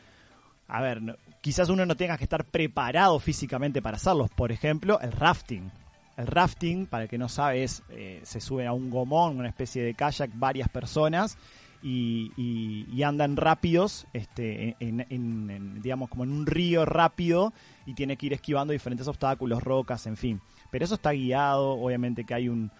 A 0.72 0.82
ver, 0.82 1.02
quizás 1.42 1.70
uno 1.70 1.86
no 1.86 1.96
tenga 1.96 2.18
que 2.18 2.24
estar 2.24 2.46
preparado 2.46 3.20
físicamente 3.20 3.82
para 3.82 3.98
hacerlos. 3.98 4.30
Por 4.32 4.52
ejemplo, 4.52 5.00
el 5.02 5.12
rafting. 5.12 5.70
El 6.18 6.28
rafting, 6.28 6.86
para 6.88 7.04
el 7.04 7.10
que 7.10 7.18
no 7.18 7.28
sabe, 7.30 7.64
es 7.64 7.84
eh, 7.90 8.22
se 8.24 8.40
sube 8.42 8.66
a 8.68 8.74
un 8.74 8.90
gomón, 8.90 9.38
una 9.38 9.50
especie 9.50 9.84
de 9.84 9.94
kayak, 9.94 10.32
varias 10.36 10.70
personas 10.70 11.38
y, 11.84 12.32
y- 12.38 12.86
y 12.94 13.04
andan 13.04 13.36
rápidos, 13.38 14.06
este, 14.14 14.76
en, 14.80 15.06
en- 15.10 15.50
en, 15.50 15.82
digamos, 15.82 16.10
como 16.10 16.24
en 16.24 16.32
un 16.32 16.46
río 16.46 16.86
rápido 16.86 17.54
y 17.86 17.94
tiene 17.96 18.18
que 18.18 18.28
ir 18.28 18.34
esquivando 18.34 18.72
diferentes 18.72 19.08
obstáculos, 19.08 19.64
rocas, 19.64 20.06
en 20.08 20.16
fin. 20.18 20.42
Pero 20.70 20.86
eso 20.86 20.96
está 20.96 21.12
guiado, 21.12 21.72
obviamente 21.72 22.24
que 22.24 22.34
hay 22.34 22.48
un... 22.50 22.72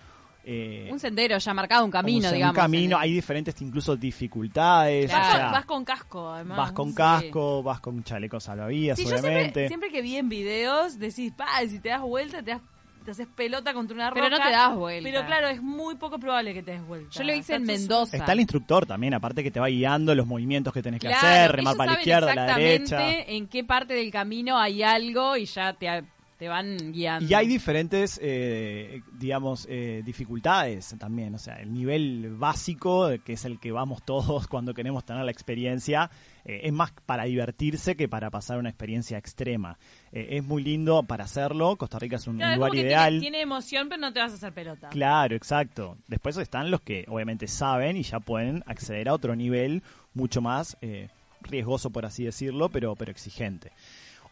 eh, 0.44 0.90
Un 0.92 1.00
sendero 1.00 1.38
ya 1.38 1.54
marcado, 1.54 1.86
un 1.86 1.92
camino, 1.92 2.20
un, 2.20 2.26
un 2.26 2.34
digamos. 2.34 2.56
camino, 2.56 2.84
en 2.98 3.02
el- 3.04 3.10
hay 3.10 3.14
diferentes 3.14 3.62
incluso 3.62 3.96
dificultades. 3.96 5.12
Vas, 5.12 5.20
o 5.28 5.32
con, 5.32 5.38
sea, 5.38 5.52
vas 5.52 5.66
con 5.66 5.86
casco, 5.86 6.30
además. 6.30 6.58
vas 6.58 6.72
con 6.72 6.90
sí. 6.90 6.96
casco, 6.96 7.64
vas 7.64 7.80
con 7.80 8.04
chaleco 8.04 8.40
salvavidas, 8.40 8.98
Sí, 8.98 9.04
yo 9.04 9.10
siempre, 9.10 9.30
obviamente. 9.32 9.68
siempre 9.68 9.90
que 9.92 10.02
vi 10.02 10.18
en 10.18 10.30
videos, 10.30 10.98
decís, 11.00 11.32
pa, 11.34 11.48
si 11.68 11.80
te 11.80 11.90
das 11.90 12.02
vuelta, 12.02 12.42
te, 12.44 12.52
das- 12.52 12.62
te 13.06 13.12
haces 13.12 13.28
pelota 13.36 13.74
contra 13.74 13.96
una 13.96 14.10
roca. 14.12 14.22
Pero 14.22 14.38
no 14.38 14.44
te 14.44 14.52
das 14.52 14.76
vuelta. 14.76 15.10
Pero 15.10 15.26
claro, 15.26 15.48
es 15.48 15.62
muy 15.62 15.96
poco 15.96 16.20
probable 16.20 16.54
que 16.54 16.62
te 16.62 16.72
des 16.72 16.86
vuelta. 16.86 17.10
Yo 17.18 17.24
lo 17.24 17.34
hice 17.34 17.56
en 17.56 17.64
Mendoza. 17.64 18.16
Está 18.18 18.34
el 18.34 18.40
instructor 18.42 18.86
también, 18.86 19.14
aparte 19.16 19.44
que 19.44 19.50
te 19.52 19.60
va 19.60 19.68
guiando 19.68 20.14
los 20.14 20.28
movimientos 20.28 20.72
que 20.74 20.84
tenés 20.84 21.00
que 21.00 21.08
Claro, 21.08 21.28
hacer, 21.28 21.52
remar 21.52 21.76
para 21.78 21.94
la 21.94 22.00
izquierda, 22.00 22.32
a 22.32 22.36
la 22.36 22.58
derecha. 22.58 23.12
en 23.28 23.48
qué 23.48 23.64
parte 23.64 23.94
del 23.96 24.12
camino 24.12 24.58
hay 24.60 24.84
algo 24.84 25.36
y 25.36 25.46
ya 25.46 25.74
te, 25.74 26.04
te 26.42 26.48
van 26.48 26.92
guiando. 26.92 27.30
Y 27.30 27.36
hay 27.36 27.46
diferentes, 27.46 28.20
eh, 28.20 29.04
digamos, 29.14 29.68
eh, 29.70 30.02
dificultades 30.04 30.96
también. 30.98 31.36
O 31.36 31.38
sea, 31.38 31.62
el 31.62 31.72
nivel 31.72 32.34
básico, 32.36 33.12
que 33.24 33.34
es 33.34 33.46
el 33.46 33.60
que 33.60 33.72
vamos 33.72 34.04
todos 34.04 34.48
cuando 34.50 34.74
queremos 34.74 35.06
tener 35.06 35.24
la 35.24 35.30
experiencia, 35.30 36.10
eh, 36.44 36.62
es 36.64 36.74
más 36.74 36.94
para 37.06 37.26
divertirse 37.26 37.96
que 37.96 38.10
para 38.10 38.32
pasar 38.32 38.58
una 38.58 38.70
experiencia 38.70 39.20
extrema. 39.20 39.78
Eh, 40.12 40.30
es 40.32 40.44
muy 40.44 40.64
lindo 40.64 41.04
para 41.04 41.26
hacerlo. 41.26 41.76
Costa 41.76 42.00
Rica 42.00 42.16
es 42.16 42.26
un, 42.26 42.38
Claro, 42.38 42.48
un 42.48 42.54
es 42.54 42.58
lugar 42.58 42.70
como 42.72 42.82
que 42.82 42.88
ideal. 42.88 43.12
Tiene, 43.12 43.22
tiene 43.22 43.42
emoción, 43.42 43.88
pero 43.88 44.02
no 44.02 44.12
te 44.12 44.20
vas 44.20 44.32
a 44.32 44.36
hacer 44.38 44.52
pelota. 44.52 44.90
Claro, 44.90 45.36
exacto. 45.36 46.00
Después 46.08 46.36
están 46.38 46.72
los 46.72 46.82
que 46.82 47.06
obviamente 47.08 47.48
saben 47.48 47.98
y 47.98 48.02
ya 48.02 48.20
pueden 48.20 48.64
acceder 48.66 49.10
a 49.10 49.14
otro 49.14 49.36
nivel 49.36 49.84
mucho 50.16 50.42
más 50.42 50.76
eh, 50.82 51.10
riesgoso, 51.42 51.92
por 51.92 52.08
así 52.08 52.24
decirlo, 52.24 52.70
pero, 52.70 52.96
pero 52.96 53.12
exigente. 53.12 53.72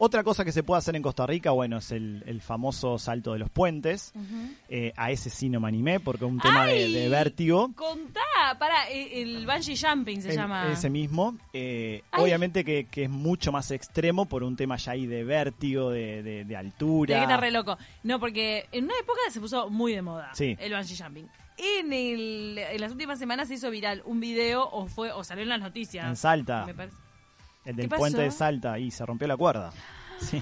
Otra 0.01 0.23
cosa 0.23 0.45
que 0.45 0.53
se 0.53 0.63
puede 0.63 0.79
hacer 0.79 0.95
en 0.95 1.01
Costa 1.01 1.27
Rica, 1.27 1.51
bueno, 1.51 1.77
es 1.79 1.91
el, 1.91 2.23
el 2.25 2.39
famoso 2.41 2.97
salto 2.97 3.33
de 3.33 3.39
los 3.39 3.49
puentes. 3.49 4.13
Eh, 4.69 4.93
a 4.95 5.11
ese 5.11 5.29
sí 5.29 5.49
no 5.49 5.59
me 5.59 5.67
animé 5.67 5.99
porque 5.99 6.23
es 6.23 6.31
un 6.31 6.39
tema 6.39 6.65
de, 6.67 7.09
vértigo. 7.09 7.71
Contá, 7.75 8.21
para, 8.57 8.87
el 8.87 9.45
bungee 9.45 9.75
jumping 9.77 10.21
se 10.21 10.29
El- 10.29 10.35
llama. 10.37 10.71
Ese 10.71 10.89
mismo. 10.89 11.37
Eh, 11.51 12.01
obviamente 12.17 12.63
que, 12.63 12.85
que 12.85 13.03
es 13.03 13.09
mucho 13.09 13.51
más 13.51 13.71
extremo 13.71 14.25
por 14.25 14.43
un 14.43 14.55
tema 14.55 14.77
ya 14.77 14.93
ahí 14.93 15.05
de 15.05 15.25
vértigo, 15.25 15.89
de, 15.91 16.23
de- 16.23 16.45
de 16.45 16.55
altura. 16.55 17.15
Que 17.17 17.21
estar 17.23 17.41
re 17.41 17.51
loco. 17.51 17.77
No, 18.03 18.21
porque 18.21 18.67
en 18.71 18.85
una 18.85 18.93
época 19.01 19.19
se 19.31 19.41
puso 19.41 19.69
muy 19.69 19.91
de 19.93 20.01
moda 20.01 20.29
Sí. 20.33 20.55
el 20.61 20.73
bungee 20.73 20.95
jumping. 20.97 21.27
En, 21.57 21.91
el, 21.91 22.57
en 22.57 22.79
las 22.79 22.93
últimas 22.93 23.19
semanas 23.19 23.49
se 23.49 23.55
hizo 23.55 23.69
viral 23.69 24.01
un 24.05 24.21
video 24.21 24.63
o 24.71 24.87
fue 24.87 25.11
o 25.11 25.25
salió 25.25 25.43
en 25.43 25.49
las 25.49 25.59
noticias. 25.59 26.07
En 26.07 26.15
Salta. 26.15 26.65
Me 26.65 26.73
parece. 26.73 26.95
El 27.69 27.75
¿Qué 27.75 27.81
del 27.83 27.89
puente 27.89 28.21
de 28.21 28.31
Salta 28.31 28.79
y 28.79 28.91
se 28.91 29.05
rompió 29.05 29.27
la 29.27 29.37
cuerda. 29.37 29.71
Sí. 30.19 30.41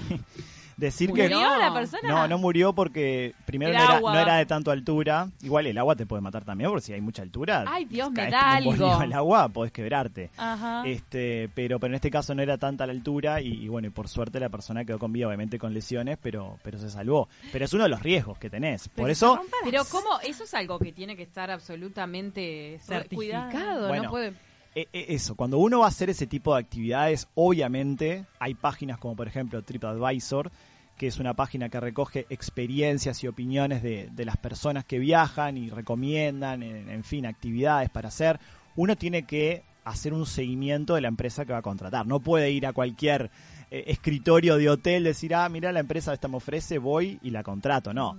Decir 0.75 1.11
que 1.11 1.23
¿Murió 1.23 1.39
No. 1.41 1.57
la 1.57 1.73
persona? 1.73 2.07
no, 2.07 2.27
no 2.27 2.37
murió 2.37 2.71
porque 2.73 3.33
primero 3.45 3.73
no 3.73 3.79
era, 3.83 3.99
no 3.99 4.19
era 4.19 4.35
de 4.37 4.45
tanto 4.45 4.69
altura. 4.69 5.27
Igual 5.41 5.65
el 5.65 5.75
agua 5.79 5.95
te 5.95 6.05
puede 6.05 6.21
matar 6.21 6.45
también, 6.45 6.69
porque 6.69 6.85
si 6.85 6.93
hay 6.93 7.01
mucha 7.01 7.23
altura. 7.23 7.65
Ay, 7.67 7.85
Dios, 7.85 8.11
me 8.11 8.29
da 8.29 8.53
algo. 8.57 8.93
al 8.95 9.11
agua, 9.13 9.49
podés 9.49 9.71
quebrarte. 9.71 10.29
Ajá. 10.37 10.83
Este, 10.85 11.49
pero, 11.55 11.79
pero 11.79 11.91
en 11.93 11.95
este 11.95 12.11
caso 12.11 12.35
no 12.35 12.43
era 12.43 12.59
tanta 12.59 12.85
la 12.85 12.91
altura 12.91 13.41
y, 13.41 13.53
y 13.53 13.67
bueno, 13.69 13.87
y 13.87 13.91
por 13.91 14.07
suerte 14.07 14.39
la 14.39 14.49
persona 14.49 14.85
quedó 14.85 14.99
con 14.99 15.11
vida, 15.11 15.25
obviamente 15.27 15.57
con 15.57 15.73
lesiones, 15.73 16.19
pero, 16.21 16.59
pero 16.61 16.77
se 16.77 16.91
salvó. 16.91 17.27
Pero 17.51 17.65
es 17.65 17.73
uno 17.73 17.83
de 17.83 17.89
los 17.89 18.03
riesgos 18.03 18.37
que 18.37 18.51
tenés. 18.51 18.87
Por 18.89 18.95
Pero 19.05 19.07
eso, 19.09 19.35
rompa 19.35 19.57
la- 19.63 19.71
Pero 19.71 19.83
cómo, 19.85 20.19
eso 20.23 20.43
es 20.43 20.53
algo 20.53 20.77
que 20.77 20.91
tiene 20.91 21.15
que 21.15 21.23
estar 21.23 21.49
absolutamente 21.49 22.79
Cuidado. 22.85 23.01
certificado, 23.49 23.87
Bueno, 23.87 24.03
no 24.03 24.09
puede... 24.11 24.33
E- 24.77 24.89
e- 24.93 25.15
Eso, 25.15 25.33
cuando 25.33 25.57
uno 25.57 25.79
va 25.79 25.85
a 25.85 25.87
hacer 25.87 26.11
ese 26.11 26.27
tipo 26.27 26.53
de 26.53 26.59
actividades, 26.59 27.27
obviamente 27.33 28.27
hay 28.37 28.53
páginas 28.53 28.99
como 28.99 29.15
por 29.15 29.27
ejemplo 29.27 29.63
TripAdvisor, 29.63 30.51
que 30.95 31.07
es 31.07 31.17
una 31.17 31.33
página 31.33 31.69
que 31.69 31.79
recoge 31.79 32.27
experiencias 32.29 33.23
y 33.23 33.27
opiniones 33.27 33.81
de, 33.81 34.07
de 34.11 34.25
las 34.25 34.37
personas 34.37 34.85
que 34.85 34.99
viajan 34.99 35.57
y 35.57 35.71
recomiendan, 35.71 36.61
en, 36.61 36.91
en 36.91 37.03
fin, 37.03 37.25
actividades 37.25 37.89
para 37.89 38.09
hacer. 38.09 38.39
Uno 38.75 38.95
tiene 38.95 39.23
que 39.23 39.63
hacer 39.83 40.13
un 40.13 40.27
seguimiento 40.27 40.93
de 40.93 41.01
la 41.01 41.07
empresa 41.07 41.43
que 41.43 41.53
va 41.53 41.59
a 41.59 41.63
contratar. 41.63 42.05
No 42.05 42.19
puede 42.19 42.51
ir 42.51 42.67
a 42.67 42.73
cualquier 42.73 43.31
eh, 43.71 43.85
escritorio 43.87 44.57
de 44.57 44.69
hotel, 44.69 45.05
decir, 45.05 45.33
ah, 45.33 45.49
mira, 45.49 45.71
la 45.71 45.79
empresa 45.79 46.13
esta 46.13 46.27
me 46.27 46.37
ofrece, 46.37 46.77
voy 46.77 47.17
y 47.23 47.31
la 47.31 47.41
contrato. 47.41 47.95
No. 47.95 48.15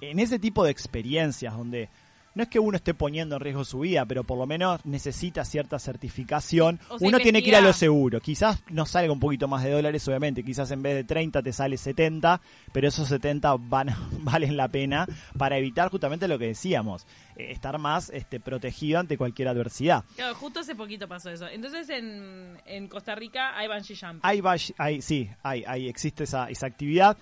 En 0.00 0.18
ese 0.18 0.38
tipo 0.38 0.64
de 0.64 0.70
experiencias 0.70 1.54
donde 1.54 1.90
no 2.34 2.42
es 2.42 2.48
que 2.48 2.58
uno 2.58 2.76
esté 2.76 2.94
poniendo 2.94 3.36
en 3.36 3.40
riesgo 3.40 3.64
su 3.64 3.80
vida, 3.80 4.04
pero 4.06 4.24
por 4.24 4.38
lo 4.38 4.46
menos 4.46 4.84
necesita 4.84 5.44
cierta 5.44 5.78
certificación. 5.78 6.78
O 6.88 6.98
sea, 6.98 7.08
uno 7.08 7.18
tiene 7.18 7.42
que 7.42 7.48
ir 7.48 7.56
a 7.56 7.60
lo 7.60 7.72
seguro. 7.72 8.20
Quizás 8.20 8.62
nos 8.70 8.90
salga 8.90 9.12
un 9.12 9.20
poquito 9.20 9.48
más 9.48 9.64
de 9.64 9.70
dólares, 9.70 10.06
obviamente. 10.08 10.44
Quizás 10.44 10.70
en 10.70 10.82
vez 10.82 10.94
de 10.94 11.04
30 11.04 11.42
te 11.42 11.52
sale 11.52 11.76
70, 11.76 12.40
pero 12.72 12.88
esos 12.88 13.08
70 13.08 13.56
van, 13.58 13.88
valen 14.20 14.56
la 14.56 14.68
pena 14.68 15.06
para 15.36 15.58
evitar 15.58 15.90
justamente 15.90 16.28
lo 16.28 16.38
que 16.38 16.46
decíamos, 16.46 17.06
eh, 17.36 17.50
estar 17.50 17.78
más 17.78 18.10
este, 18.10 18.40
protegido 18.40 19.00
ante 19.00 19.18
cualquier 19.18 19.48
adversidad. 19.48 20.04
Claro, 20.14 20.34
justo 20.34 20.60
hace 20.60 20.74
poquito 20.74 21.08
pasó 21.08 21.30
eso. 21.30 21.48
Entonces 21.48 21.88
en, 21.90 22.60
en 22.64 22.88
Costa 22.88 23.14
Rica 23.14 23.56
hay 23.56 23.66
bungee 23.68 23.96
jumping. 23.96 24.20
Hay, 24.22 24.42
hay 24.78 25.02
sí, 25.02 25.30
hay, 25.42 25.64
hay, 25.66 25.88
existe 25.88 26.24
esa, 26.24 26.48
esa 26.48 26.66
actividad. 26.66 27.16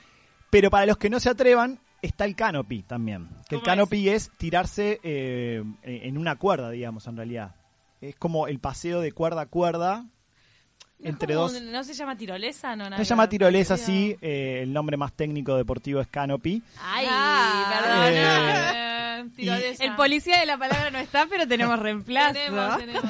Pero 0.50 0.70
para 0.70 0.86
los 0.86 0.96
que 0.96 1.10
no 1.10 1.20
se 1.20 1.28
atrevan, 1.28 1.78
está 2.02 2.24
el 2.24 2.34
canopy 2.36 2.82
también. 2.82 3.28
Que 3.48 3.56
el 3.56 3.60
¿Cómo 3.60 3.64
canopy 3.66 4.08
es, 4.08 4.30
tirarse 4.36 5.00
eh, 5.02 5.62
en 5.82 6.18
una 6.18 6.36
cuerda, 6.36 6.70
digamos, 6.70 7.06
en 7.06 7.16
realidad. 7.16 7.54
Es 8.00 8.16
como 8.16 8.46
el 8.46 8.58
paseo 8.60 9.00
de 9.00 9.12
cuerda 9.12 9.42
a 9.42 9.46
cuerda 9.46 10.02
¿No 10.02 10.08
es 11.00 11.10
entre 11.10 11.34
como 11.34 11.48
dos. 11.48 11.54
un- 11.60 11.72
¿No 11.72 11.84
se 11.84 11.94
llama 11.94 12.16
tirolesa? 12.16 12.74
No, 12.76 12.84
nada 12.84 12.96
Se 12.98 13.04
llama 13.04 13.28
tirolesa, 13.28 13.76
Sí, 13.76 14.16
eh, 14.20 14.60
el 14.62 14.72
nombre 14.72 14.96
más 14.96 15.12
técnico 15.12 15.56
deportivo 15.56 16.00
es 16.00 16.06
canopy. 16.08 16.62
Ay, 16.80 17.06
Ah, 17.08 17.80
perdón. 17.82 18.12
eh. 18.14 18.84
El 19.80 19.96
policía 19.96 20.38
de 20.38 20.46
la 20.46 20.56
palabra 20.56 20.90
no 20.90 20.98
está, 20.98 21.26
pero 21.28 21.46
tenemos 21.46 21.76
reemplazo. 21.78 22.34
Tenemos, 22.34 22.76
tenemos. 22.78 23.04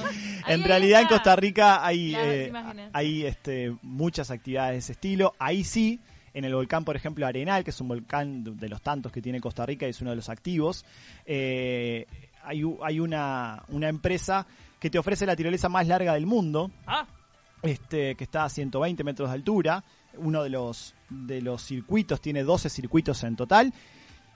Ahí, 0.45 0.55
En 0.55 0.65
realidad 0.65 1.03
en. 1.03 1.09
Costa 1.09 1.37
Rica 1.37 1.85
hay, 1.85 2.15
eh, 2.17 2.53
hay 2.95 3.27
este, 3.27 3.77
muchas 3.83 4.31
actividades 4.31 4.73
de 4.73 4.79
ese 4.79 4.93
estilo. 4.93 5.35
Ahí 5.39 5.65
sí, 5.65 6.01
en 6.35 6.45
el 6.45 6.55
volcán, 6.55 6.85
por 6.85 6.97
ejemplo, 6.97 7.27
Arenal, 7.27 7.65
que 7.65 7.71
es 7.71 7.81
un 7.81 7.89
volcán 7.89 8.45
de- 8.45 8.69
los 8.69 8.83
tantos 8.83 9.11
que 9.13 9.23
tiene 9.23 9.41
Costa 9.41 9.65
Rica 9.67 9.87
y 9.87 9.91
es 9.91 10.01
uno 10.01 10.11
de 10.11 10.17
los 10.17 10.29
activos, 10.29 10.85
eh, 11.27 12.07
hay, 12.45 13.01
una, 13.01 13.63
una 13.69 13.89
empresa 13.89 14.47
que 14.81 14.91
te 14.91 14.99
ofrece 14.99 15.27
la 15.27 15.37
tirolesa 15.37 15.69
más 15.69 15.87
larga 15.87 16.15
del 16.15 16.25
mundo, 16.27 16.71
Ah, 16.87 17.07
este, 17.63 18.15
que 18.15 18.25
está 18.25 18.45
a 18.45 18.49
120 18.49 19.03
metros 19.05 19.29
de 19.29 19.35
altura. 19.35 19.85
Uno 20.17 20.43
de 20.43 20.51
los, 20.51 20.95
de 21.11 21.43
los 21.43 21.63
circuitos, 21.63 22.21
tiene 22.21 22.43
12 22.45 22.71
circuitos 22.71 23.23
en 23.25 23.37
total. 23.37 23.73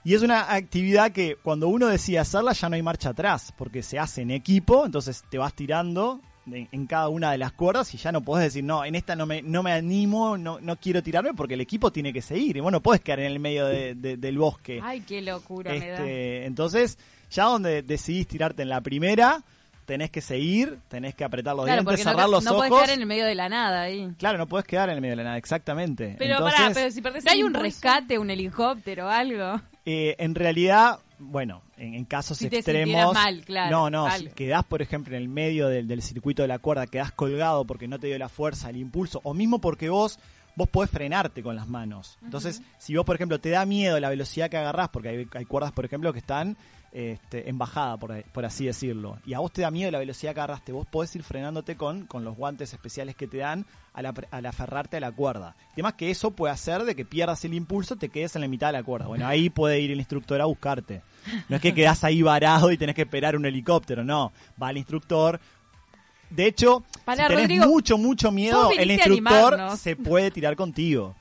Y 0.03 0.13
es 0.13 0.21
una 0.21 0.53
actividad 0.53 1.11
que 1.11 1.37
cuando 1.41 1.69
uno 1.69 1.87
decide 1.87 2.19
hacerla 2.19 2.51
ya 2.53 2.67
no 2.69 2.75
hay 2.75 2.83
marcha 2.83 3.09
atrás, 3.09 3.53
porque 3.57 3.81
se 3.81 3.97
hace 3.97 4.21
en 4.21 4.31
equipo, 4.31 4.85
entonces 4.85 5.23
te 5.29 5.37
vas 5.37 5.53
tirando 5.53 6.19
en, 6.51 6.67
en 6.71 6.85
cada 6.87 7.09
una 7.09 7.31
de 7.31 7.37
las 7.37 7.51
cuerdas 7.53 7.93
y 7.93 7.97
ya 7.97 8.11
no 8.11 8.21
podés 8.21 8.45
decir, 8.45 8.63
no, 8.63 8.83
en 8.85 8.95
esta 8.95 9.15
no 9.15 9.25
me, 9.25 9.41
no 9.41 9.63
me 9.63 9.71
animo, 9.71 10.37
no, 10.37 10.59
no 10.59 10.75
quiero 10.75 11.01
tirarme 11.03 11.33
porque 11.33 11.53
el 11.53 11.61
equipo 11.61 11.91
tiene 11.91 12.11
que 12.13 12.21
seguir. 12.21 12.57
Y 12.57 12.59
vos 12.59 12.71
no 12.71 12.81
podés 12.81 13.01
quedar 13.01 13.19
en 13.21 13.31
el 13.31 13.39
medio 13.39 13.65
de- 13.65 13.95
de- 13.95 14.17
del 14.17 14.37
bosque. 14.37 14.79
Ay, 14.83 15.01
qué 15.01 15.21
locura 15.21 15.71
me 15.71 15.79
da. 15.87 15.95
Este, 15.95 16.45
entonces, 16.45 16.97
ya 17.31 17.45
donde 17.45 17.81
decidís 17.81 18.27
tirarte 18.27 18.61
en 18.63 18.69
la 18.69 18.81
primera, 18.81 19.41
tenés 19.85 20.09
que 20.11 20.21
seguir, 20.21 20.77
tenés 20.87 21.13
que 21.13 21.23
apretar 21.25 21.55
los 21.55 21.65
Claro, 21.65 21.81
dientes, 21.83 22.05
no, 22.05 22.11
cerrar 22.11 22.25
te- 22.27 22.31
los 22.31 22.43
no 22.45 22.51
ojos. 22.51 22.67
podés 22.69 22.83
quedar 22.85 22.95
en 22.95 23.01
el 23.01 23.05
medio 23.07 23.25
de 23.25 23.35
la 23.35 23.49
nada 23.49 23.81
ahí. 23.81 24.13
Claro, 24.17 24.37
no 24.37 24.47
podés 24.47 24.65
quedar 24.65 24.89
en 24.89 24.95
el 24.95 25.01
medio 25.01 25.11
de 25.13 25.17
la 25.17 25.23
nada, 25.23 25.37
exactamente. 25.37 26.15
pero 26.17 26.35
Entonces, 26.35 26.59
pará, 26.59 26.73
pero 26.73 26.91
si 26.91 27.01
perdés 27.01 27.25
¿No 27.25 27.31
hay 27.31 27.43
un 27.43 27.53
rescate, 27.53 28.17
un 28.17 28.29
helicóptero 28.29 29.07
o 29.07 29.09
algo? 29.09 29.61
eh, 29.85 30.15
en 30.19 30.35
realidad, 30.35 30.99
bueno, 31.31 31.61
en, 31.77 31.93
en 31.93 32.05
casos 32.05 32.37
Si 32.37 32.49
te 32.49 32.57
extremos. 32.57 33.13
mal, 33.13 33.43
claro, 33.45 33.71
no, 33.71 33.89
no, 33.89 34.05
algo. 34.07 34.29
si 34.29 34.35
quedás, 34.35 34.63
por 34.63 34.81
ejemplo, 34.81 35.15
en 35.15 35.21
el 35.21 35.29
medio 35.29 35.67
del, 35.67 35.87
del 35.87 36.01
circuito 36.01 36.41
de 36.41 36.47
la 36.47 36.59
cuerda, 36.59 36.87
quedás 36.87 37.11
colgado 37.11 37.65
porque 37.65 37.87
no 37.87 37.99
te 37.99 38.07
dio 38.07 38.17
la 38.17 38.29
fuerza, 38.29 38.69
el 38.69 38.77
impulso, 38.77 39.19
o 39.23 39.33
mismo 39.33 39.59
porque 39.59 39.89
vos. 39.89 40.19
Vos 40.55 40.69
podés 40.69 40.91
frenarte 40.91 41.41
con 41.41 41.55
las 41.55 41.67
manos. 41.67 42.19
Entonces, 42.23 42.61
si 42.77 42.95
vos, 42.95 43.03
por 43.05 43.15
ejemplo, 43.15 43.39
te 43.39 43.49
da 43.49 43.65
miedo 43.65 43.99
la 43.99 44.09
velocidad 44.09 44.51
que 44.51 44.57
agarrás, 44.57 44.89
porque 44.89 45.09
hay, 45.09 45.27
hay 45.33 45.45
cuerdas, 45.45 45.71
por 45.71 45.83
ejemplo, 45.83 46.13
que 46.13 46.19
están 46.19 46.55
este, 46.93 47.49
en 47.49 47.57
bajada, 47.57 47.97
por, 47.97 48.23
por 48.25 48.45
así 48.45 48.67
decirlo, 48.67 49.17
y 49.25 49.33
a 49.33 49.39
vos 49.39 49.51
te 49.51 49.63
da 49.63 49.71
miedo 49.71 49.89
la 49.89 49.97
velocidad 49.97 50.35
que 50.35 50.39
agarraste, 50.41 50.71
vos 50.71 50.85
podés 50.85 51.15
ir 51.15 51.23
frenándote 51.23 51.75
con, 51.75 52.05
con 52.05 52.23
los 52.23 52.37
guantes 52.37 52.71
especiales 52.71 53.15
que 53.15 53.27
te 53.27 53.37
dan 53.37 53.65
al, 53.93 54.13
al 54.29 54.45
aferrarte 54.45 54.97
a 54.97 54.99
la 54.99 55.11
cuerda. 55.11 55.55
Además 55.73 55.95
que 55.95 56.11
eso 56.11 56.31
puede 56.31 56.53
hacer 56.53 56.83
de 56.83 56.95
que 56.95 57.03
pierdas 57.03 57.43
el 57.45 57.55
impulso, 57.55 57.95
te 57.95 58.09
quedes 58.09 58.35
en 58.35 58.41
la 58.41 58.47
mitad 58.47 58.67
de 58.67 58.73
la 58.73 58.83
cuerda. 58.83 59.07
Bueno, 59.07 59.25
ahí 59.25 59.49
puede 59.49 59.79
ir 59.79 59.89
el 59.89 59.97
instructor 59.97 60.39
a 60.39 60.45
buscarte. 60.45 61.01
No 61.49 61.55
es 61.55 61.61
que 61.61 61.73
quedás 61.73 62.03
ahí 62.03 62.21
varado 62.21 62.71
y 62.71 62.77
tenés 62.77 62.95
que 62.95 63.01
esperar 63.03 63.35
un 63.35 63.45
helicóptero, 63.45 64.03
no. 64.03 64.31
Va 64.61 64.69
el 64.69 64.77
instructor. 64.77 65.39
De 66.29 66.45
hecho, 66.45 66.83
Pará, 67.05 67.23
si 67.23 67.27
tenés 67.29 67.43
Rodrigo, 67.43 67.65
mucho, 67.67 67.97
mucho 67.97 68.31
miedo, 68.31 68.69
el 68.71 68.91
instructor 68.91 69.77
se 69.77 69.95
puede 69.95 70.31
tirar 70.31 70.55
contigo. 70.55 71.15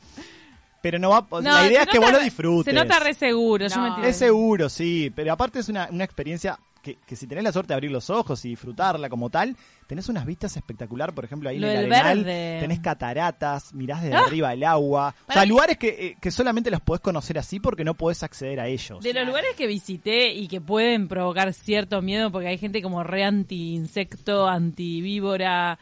Pero 0.82 0.98
no 0.98 1.08
va, 1.10 1.26
No, 1.30 1.40
la 1.40 1.66
idea 1.66 1.82
es 1.82 1.88
que 1.88 1.98
nota- 1.98 2.10
vos 2.10 2.18
lo 2.18 2.24
disfrutes. 2.24 2.74
Se 2.74 2.78
nota 2.78 2.98
re 2.98 3.14
seguro. 3.14 3.66
yo 3.68 3.80
me 3.80 3.90
tiré. 3.92 4.08
Es 4.10 4.16
seguro, 4.16 4.68
sí, 4.68 5.10
pero 5.16 5.32
aparte 5.32 5.60
es 5.60 5.68
una, 5.70 5.88
una 5.90 6.04
experiencia 6.04 6.58
que, 6.82 6.96
que 7.06 7.14
si 7.14 7.28
tenés 7.28 7.44
la 7.44 7.52
suerte 7.52 7.68
de 7.68 7.74
abrir 7.74 7.92
los 7.92 8.10
ojos 8.10 8.44
y 8.44 8.48
disfrutarla 8.48 9.08
como 9.08 9.30
tal, 9.30 9.56
tenés 9.86 10.08
unas 10.08 10.26
vistas 10.26 10.56
espectacular, 10.56 11.14
por 11.14 11.24
ejemplo, 11.24 11.48
ahí 11.48 11.60
Lo 11.60 11.68
en 11.68 11.76
el 11.84 11.92
Arenal, 11.92 12.24
verde. 12.24 12.58
tenés 12.60 12.80
cataratas, 12.80 13.72
mirás 13.72 14.02
desde 14.02 14.16
Ah. 14.16 14.24
arriba 14.26 14.52
el 14.52 14.64
agua, 14.64 15.14
o 15.28 15.32
sea, 15.32 15.42
mí- 15.42 15.48
lugares 15.48 15.78
que, 15.78 15.88
eh, 15.88 16.16
que 16.20 16.32
solamente 16.32 16.72
los 16.72 16.80
podés 16.80 17.00
conocer 17.00 17.38
así 17.38 17.60
porque 17.60 17.84
no 17.84 17.94
podés 17.94 18.24
acceder 18.24 18.58
a 18.58 18.66
ellos. 18.66 19.00
De 19.00 19.14
los 19.14 19.24
lugares 19.24 19.50
que 19.56 19.68
visité 19.68 20.32
y 20.34 20.48
que 20.48 20.60
pueden 20.60 21.06
provocar 21.06 21.52
cierto 21.52 22.02
miedo, 22.02 22.32
porque 22.32 22.48
hay 22.48 22.58
gente 22.58 22.82
como 22.82 23.04
re 23.04 23.22
anti-insecto, 23.22 24.48
anti-víbora, 24.48 25.78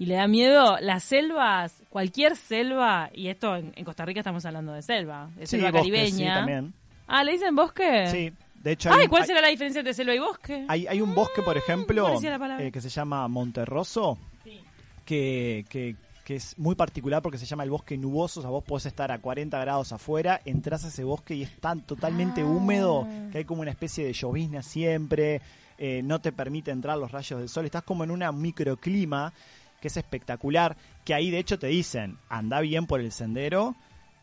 y 0.00 0.06
le 0.06 0.14
da 0.16 0.26
miedo, 0.26 0.78
las 0.80 1.04
selvas, 1.04 1.82
cualquier 1.90 2.34
selva, 2.34 3.10
y 3.14 3.28
esto 3.28 3.54
en, 3.54 3.72
en 3.76 3.84
Costa 3.84 4.04
Rica 4.04 4.20
estamos 4.20 4.44
hablando 4.46 4.72
de 4.72 4.80
selva, 4.82 5.28
de 5.36 5.46
Sí, 5.46 5.58
selva 5.58 5.70
caribeña. 5.72 6.10
sí, 6.10 6.24
también. 6.24 6.72
Ah, 7.06 7.22
¿le 7.22 7.32
dicen 7.32 7.54
bosque? 7.54 8.06
Sí, 8.10 8.32
de 8.54 8.72
hecho 8.72 8.88
hay, 8.90 9.00
Ay, 9.00 9.04
un- 9.04 9.10
¿cuál 9.10 9.22
hay- 9.22 9.26
será 9.28 9.40
la 9.42 9.48
diferencia 9.48 9.80
entre 9.80 9.92
selva 9.94 10.14
y 10.14 10.18
bosque? 10.18 10.64
hay, 10.68 10.86
hay 10.86 11.00
un 11.02 11.14
bosque, 11.14 11.42
por 11.42 11.56
ejemplo, 11.56 12.08
la 12.20 12.38
palabra. 12.38 12.64
eh, 12.64 12.72
que 12.72 12.80
se 12.80 12.88
llama 12.88 13.28
Monterroso, 13.28 14.16
Sí. 14.42 14.60
que, 15.04 15.64
que, 15.68 15.96
que 16.24 16.36
es 16.36 16.58
muy 16.58 16.76
particular 16.76 17.20
porque 17.20 17.36
se 17.38 17.44
llama 17.46 17.64
el 17.64 17.70
bosque 17.70 17.98
nuboso, 17.98 18.40
o 18.40 18.42
sea, 18.42 18.50
vos 18.50 18.64
podés 18.64 18.86
estar 18.86 19.10
a 19.12 19.18
40 19.18 19.58
grados 19.60 19.92
afuera, 19.92 20.40
entras 20.44 20.84
a 20.84 20.88
ese 20.88 21.04
bosque 21.04 21.34
y 21.34 21.42
es 21.42 21.54
tan 21.60 21.82
totalmente 21.82 22.40
Ah. 22.40 22.46
húmedo 22.46 23.06
que 23.32 23.38
hay 23.38 23.44
como 23.44 23.60
una 23.62 23.70
especie 23.72 24.04
de 24.06 24.12
llovizna 24.14 24.62
siempre, 24.62 25.40
eh, 25.76 26.02
no 26.04 26.20
te 26.20 26.30
permite 26.30 26.70
entrar 26.70 26.96
los 26.98 27.10
rayos 27.10 27.40
del 27.40 27.48
sol, 27.48 27.64
estás 27.64 27.82
como 27.82 28.04
en 28.04 28.10
un 28.10 28.22
microclima 28.40 29.32
que 29.80 29.88
es 29.88 29.96
espectacular, 29.96 30.76
que 31.04 31.14
ahí 31.14 31.30
de 31.30 31.38
hecho 31.38 31.58
te 31.58 31.68
dicen, 31.68 32.18
anda 32.28 32.60
bien 32.60 32.86
por 32.86 33.00
el 33.00 33.12
sendero, 33.12 33.76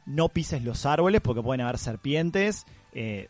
no 0.06 0.30
pises 0.30 0.64
los 0.64 0.86
árboles 0.86 1.22
porque 1.22 1.42
pueden 1.42 1.62
haber 1.62 1.78
serpientes, 1.78 2.66
eh, 2.94 3.28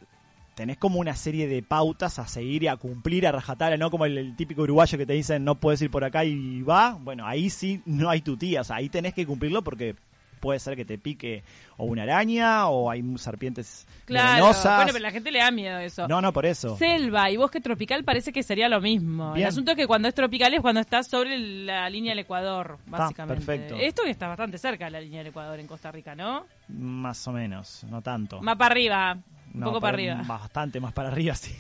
tenés 0.56 0.78
como 0.78 1.00
una 1.00 1.16
serie 1.16 1.48
de 1.48 1.62
pautas 1.62 2.20
a 2.20 2.28
seguir 2.28 2.64
y 2.64 2.68
a 2.68 2.78
cumplir 2.78 3.28
a 3.28 3.32
rajatabla, 3.32 3.78
no 3.78 3.92
como 3.92 4.06
el, 4.06 4.18
el 4.18 4.36
típico 4.36 4.64
uruguayo 4.64 4.98
que 4.98 5.06
te 5.06 5.14
dicen 5.14 5.44
no 5.44 5.60
puedes 5.60 5.82
ir 5.82 5.92
por 5.92 6.04
acá 6.04 6.26
y 6.26 6.62
va. 6.62 6.98
Bueno, 7.00 7.26
ahí 7.26 7.50
sí 7.50 7.82
no 7.86 8.10
hay 8.10 8.22
tu 8.22 8.38
tía, 8.38 8.62
o 8.62 8.64
sea, 8.64 8.78
ahí 8.78 8.90
tenés 8.90 9.14
que 9.14 9.26
cumplirlo 9.26 9.64
porque 9.64 9.96
puede 10.40 10.60
ser 10.60 10.76
que 10.76 10.86
te 10.86 10.98
pique 10.98 11.44
o 11.78 11.86
una 11.86 12.04
araña 12.04 12.68
o 12.68 12.90
hay 12.90 13.04
serpientes 13.18 13.86
Claro. 14.06 14.30
venenosas. 14.36 14.76
Bueno, 14.78 14.92
pero 14.94 15.04
la 15.04 15.12
gente 15.12 15.32
le 15.32 15.40
da 15.40 15.52
miedo 15.52 15.78
eso. 15.80 16.08
No, 16.08 16.22
no, 16.22 16.32
por 16.34 16.46
eso. 16.46 16.78
Selva 16.78 17.30
y 17.30 17.38
bosque 17.38 17.60
tropical 17.62 18.04
parece 18.04 18.32
que 18.32 18.42
sería 18.44 18.70
lo 18.70 18.80
mismo. 18.82 19.34
Bien. 19.34 19.46
El 19.48 19.50
asunto 19.50 19.72
es 19.72 19.78
que 19.78 19.86
cuando 19.88 20.08
es 20.08 20.14
tropical 20.14 20.54
es 20.54 20.62
cuando 20.62 20.80
estás 20.82 21.08
sobre 21.08 21.38
la 21.38 21.90
línea 21.90 22.12
del 22.12 22.20
Ecuador, 22.20 22.78
básicamente. 22.88 23.46
perfecto. 23.46 23.76
Esto 23.76 24.04
que 24.04 24.12
está 24.12 24.28
bastante 24.28 24.58
cerca 24.58 24.86
de 24.86 24.92
la 24.92 25.02
línea 25.02 25.20
del 25.20 25.28
Ecuador 25.28 25.60
en 25.60 25.68
Costa 25.68 25.92
Rica, 25.92 26.16
¿no? 26.16 26.46
Más 26.70 27.28
o 27.28 27.32
menos, 27.32 27.84
no 27.90 28.02
tanto. 28.02 28.42
Más 28.42 28.56
para 28.56 28.72
arriba, 28.74 29.18
un 29.58 29.62
No, 29.62 29.68
poco 29.68 29.82
para 29.82 29.94
arriba. 29.96 30.22
Bastante 30.26 30.80
más 30.80 30.94
para 30.94 31.10
arriba, 31.10 31.36
sí. 31.36 31.56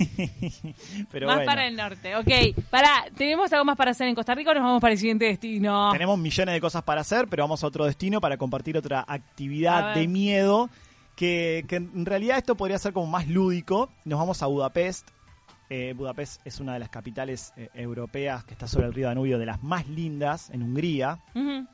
pero 1.12 1.27
más 1.27 1.38
bueno. 1.38 1.49
para 1.51 1.67
el 1.67 1.75
norte. 1.75 2.15
Ok, 2.15 2.65
para, 2.69 3.05
¿tenemos 3.15 3.51
algo 3.53 3.65
más 3.65 3.75
para 3.77 3.91
hacer 3.91 4.07
en 4.07 4.15
Costa 4.15 4.33
Rica 4.36 4.51
o 4.51 4.53
nos 4.53 4.63
vamos 4.63 4.81
para 4.81 4.93
el 4.93 4.99
siguiente 4.99 5.25
destino? 5.25 5.91
Tenemos 5.91 6.17
millones 6.17 6.53
de 6.53 6.62
cosas 6.62 6.83
para 6.83 7.01
hacer, 7.01 7.27
pero 7.27 7.43
vamos 7.43 7.63
a 7.63 7.67
otro 7.67 7.86
destino 7.86 8.21
para 8.21 8.38
compartir 8.38 8.77
otra 8.77 9.03
actividad 9.07 9.93
de 9.95 10.07
miedo. 10.07 10.69
Que, 11.15 11.65
que 11.67 11.77
en 11.77 12.05
realidad 12.05 12.38
esto 12.38 12.55
podría 12.55 12.77
ser 12.77 12.93
como 12.93 13.07
más 13.07 13.27
lúdico. 13.27 13.89
Nos 14.05 14.19
vamos 14.19 14.43
a 14.43 14.45
Budapest. 14.45 15.10
Eh, 15.69 15.93
Budapest 15.97 16.39
es 16.45 16.60
una 16.60 16.73
de 16.73 16.79
las 16.79 16.89
capitales 16.89 17.53
eh, 17.57 17.69
europeas 17.73 18.43
que 18.45 18.53
está 18.53 18.67
sobre 18.67 18.86
el 18.86 18.93
río 18.93 19.07
Danubio, 19.07 19.38
de 19.39 19.45
las 19.47 19.63
más 19.63 19.88
lindas 19.88 20.49
en 20.51 20.62
Hungría. 20.62 21.19
Ujú. 21.33 21.65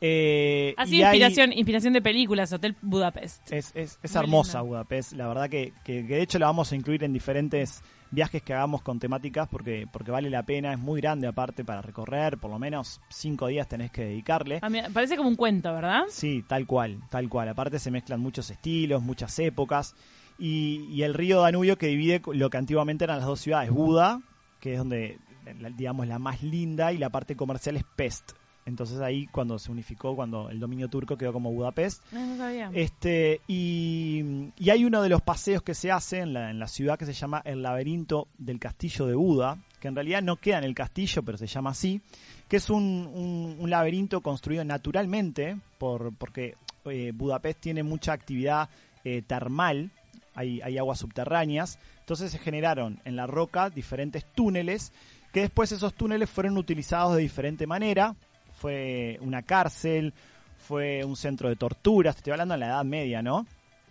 Eh, 0.00 0.74
Así 0.76 1.02
hay- 1.02 1.16
inspiración, 1.16 1.52
inspiración 1.52 1.92
de 1.94 2.02
películas, 2.02 2.52
Hotel 2.52 2.76
Budapest. 2.82 3.50
es, 3.50 3.72
es, 3.74 3.98
es 4.02 4.14
hermosa. 4.14 4.60
Budapest, 4.60 5.12
la 5.12 5.26
verdad 5.26 5.48
que, 5.48 5.72
que- 5.84 6.06
que 6.06 6.14
de 6.16 6.22
hecho 6.22 6.38
la 6.38 6.46
vamos 6.46 6.70
a 6.72 6.76
incluir 6.76 7.02
en 7.04 7.12
diferentes 7.14 7.82
viajes 8.10 8.42
que 8.42 8.52
hagamos 8.52 8.82
con 8.82 8.98
temáticas 9.00 9.48
porque, 9.48 9.86
porque 9.90 10.10
vale 10.10 10.28
la 10.30 10.42
pena, 10.44 10.72
es 10.72 10.78
muy 10.78 11.00
grande 11.00 11.26
aparte 11.26 11.64
para 11.64 11.80
recorrer, 11.82 12.36
por 12.38 12.50
lo 12.50 12.58
menos 12.58 13.00
cinco 13.08 13.46
días 13.48 13.68
tenés 13.68 13.90
que 13.90 14.04
dedicarle. 14.04 14.58
Ah, 14.62 14.68
mira, 14.68 14.88
parece 14.92 15.16
como 15.16 15.28
un 15.30 15.36
cuento, 15.36 15.72
¿verdad? 15.72 16.02
Sí, 16.08 16.44
tal 16.46 16.66
cual, 16.66 17.00
tal 17.10 17.28
cual. 17.28 17.48
Aparte 17.48 17.78
se 17.78 17.90
mezclan 17.90 18.20
muchos 18.20 18.50
estilos, 18.50 19.02
muchas 19.02 19.38
épocas. 19.38 19.94
Y, 20.38 20.84
y 20.90 21.02
el 21.04 21.14
río 21.14 21.40
Danubio 21.40 21.78
que 21.78 21.86
divide 21.86 22.20
lo 22.34 22.50
que 22.50 22.58
antiguamente 22.58 23.04
eran 23.04 23.16
las 23.18 23.26
dos 23.26 23.40
ciudades, 23.40 23.70
Buda, 23.70 24.20
que 24.60 24.72
es 24.74 24.78
donde, 24.78 25.18
la- 25.58 25.70
digamos, 25.70 26.06
la 26.06 26.18
más 26.18 26.42
linda, 26.42 26.92
y 26.92 26.98
la 26.98 27.08
parte 27.08 27.34
comercial 27.34 27.76
es 27.78 27.84
Pest. 27.96 28.32
Entonces 28.66 28.98
ahí 29.00 29.26
cuando 29.28 29.58
se 29.58 29.70
unificó, 29.70 30.14
cuando 30.16 30.50
el 30.50 30.58
dominio 30.60 30.88
turco 30.88 31.16
quedó 31.16 31.32
como 31.32 31.52
Budapest. 31.52 32.02
No, 32.12 32.36
sabía. 32.36 32.68
Este, 32.74 33.40
y, 33.46 34.50
y 34.58 34.70
hay 34.70 34.84
uno 34.84 35.02
de 35.02 35.08
los 35.08 35.22
paseos 35.22 35.62
que 35.62 35.72
se 35.74 35.90
hace 35.92 36.18
en 36.18 36.32
la, 36.32 36.50
en 36.50 36.58
la 36.58 36.66
ciudad 36.68 36.98
que 36.98 37.06
se 37.06 37.12
llama 37.12 37.40
el 37.44 37.62
laberinto 37.62 38.26
del 38.38 38.58
castillo 38.58 39.06
de 39.06 39.14
Buda, 39.14 39.56
que 39.80 39.86
en 39.88 39.94
realidad 39.94 40.20
no 40.22 40.36
queda 40.36 40.58
en 40.58 40.64
el 40.64 40.74
castillo, 40.74 41.22
pero 41.22 41.38
se 41.38 41.46
llama 41.46 41.70
así, 41.70 42.00
que 42.48 42.56
es 42.56 42.68
un, 42.68 43.08
un- 43.14 43.56
un 43.60 43.70
laberinto 43.70 44.20
construido 44.20 44.64
naturalmente, 44.64 45.56
por, 45.78 46.12
porque 46.16 46.54
eh, 46.86 47.12
Budapest 47.14 47.60
tiene 47.60 47.82
mucha 47.84 48.12
actividad 48.12 48.68
eh, 49.04 49.22
termal, 49.26 49.90
hay, 50.34 50.60
hay 50.62 50.76
aguas 50.76 50.98
subterráneas, 50.98 51.78
entonces 52.00 52.32
se 52.32 52.38
generaron 52.38 53.00
en 53.04 53.14
la 53.16 53.26
roca 53.28 53.70
diferentes 53.70 54.24
túneles, 54.34 54.92
que 55.32 55.40
después 55.42 55.70
esos 55.72 55.94
túneles 55.94 56.28
fueron 56.28 56.56
utilizados 56.58 57.14
de 57.16 57.22
diferente 57.22 57.66
manera, 57.66 58.14
fue 58.56 59.18
una 59.20 59.42
cárcel, 59.42 60.12
fue 60.56 61.04
un 61.04 61.14
centro 61.16 61.48
de 61.48 61.56
torturas, 61.56 62.16
estoy 62.16 62.32
hablando 62.32 62.54
en 62.54 62.60
la 62.60 62.66
Edad 62.66 62.84
Media, 62.84 63.22
¿no? 63.22 63.46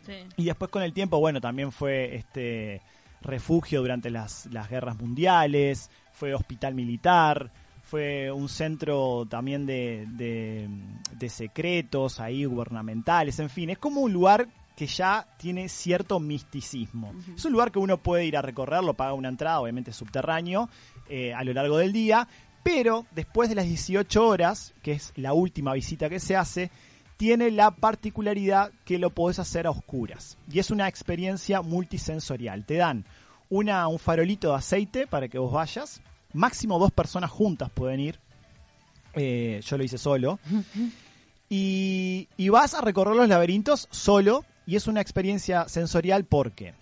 Sí. 0.06 0.14
Y 0.38 0.46
después 0.46 0.70
con 0.70 0.84
el 0.84 0.94
tiempo, 0.94 1.20
bueno, 1.20 1.40
también 1.40 1.72
fue 1.72 2.16
este 2.16 2.82
refugio 3.22 3.82
durante 3.82 4.10
las, 4.10 4.48
las 4.48 4.70
guerras 4.70 4.98
mundiales, 4.98 5.90
fue 6.14 6.34
hospital 6.34 6.76
militar, 6.76 7.52
fue 7.82 8.32
un 8.32 8.50
centro 8.50 9.26
también 9.30 9.66
de, 9.66 10.06
de, 10.10 10.68
de 11.14 11.30
secretos 11.30 12.20
ahí 12.20 12.46
gubernamentales, 12.46 13.40
en 13.40 13.50
fin, 13.50 13.70
es 13.70 13.78
como 13.78 14.02
un 14.02 14.12
lugar 14.14 14.48
que 14.76 14.88
ya 14.88 15.26
tiene 15.38 15.70
cierto 15.70 16.20
misticismo. 16.20 17.14
Es 17.34 17.46
un 17.46 17.54
lugar 17.54 17.72
que 17.72 17.80
uno 17.80 17.98
puede 17.98 18.26
ir 18.26 18.36
a 18.36 18.42
recorrerlo, 18.42 18.94
paga 18.94 19.14
una 19.14 19.30
entrada, 19.30 19.62
obviamente 19.62 19.94
subterráneo, 19.94 20.70
eh, 21.08 21.34
a 21.34 21.44
lo 21.46 21.54
largo 21.54 21.78
del 21.78 21.94
día, 21.94 22.28
pero 22.66 23.06
después 23.12 23.48
de 23.48 23.54
las 23.54 23.68
18 23.68 24.28
horas, 24.28 24.74
que 24.82 24.94
es 24.94 25.14
la 25.18 25.34
última 25.34 25.74
visita 25.74 26.10
que 26.10 26.20
se 26.20 26.36
hace, 26.36 26.72
tiene 27.16 27.52
la 27.52 27.70
particularidad 27.70 28.72
que 28.86 28.98
lo 28.98 29.12
podés 29.12 29.38
hacer 29.38 29.68
a 29.68 29.70
oscuras. 29.70 30.36
Y 30.52 30.58
es 30.58 30.72
una 30.72 30.88
experiencia 30.88 31.62
multisensorial. 31.62 32.66
Te 32.66 32.78
dan 32.78 33.06
una, 33.52 33.88
un 33.88 34.00
farolito 34.00 34.50
de 34.50 34.56
aceite 34.56 35.06
para 35.06 35.28
que 35.28 35.38
vos 35.38 35.54
vayas. 35.54 36.02
Máximo 36.34 36.80
dos 36.80 36.92
personas 36.92 37.30
juntas 37.30 37.70
pueden 37.70 38.00
ir. 38.00 38.20
Eh, 39.14 39.62
yo 39.64 39.78
lo 39.78 39.84
hice 39.84 40.00
solo. 40.00 40.40
Y, 41.48 42.28
y 42.38 42.50
vas 42.50 42.74
a 42.74 42.82
recorrer 42.82 43.16
los 43.16 43.30
laberintos 43.30 43.88
solo. 43.92 44.44
Y 44.66 44.78
es 44.78 44.88
una 44.88 45.02
experiencia 45.02 45.70
sensorial 45.70 46.26
porque 46.26 46.74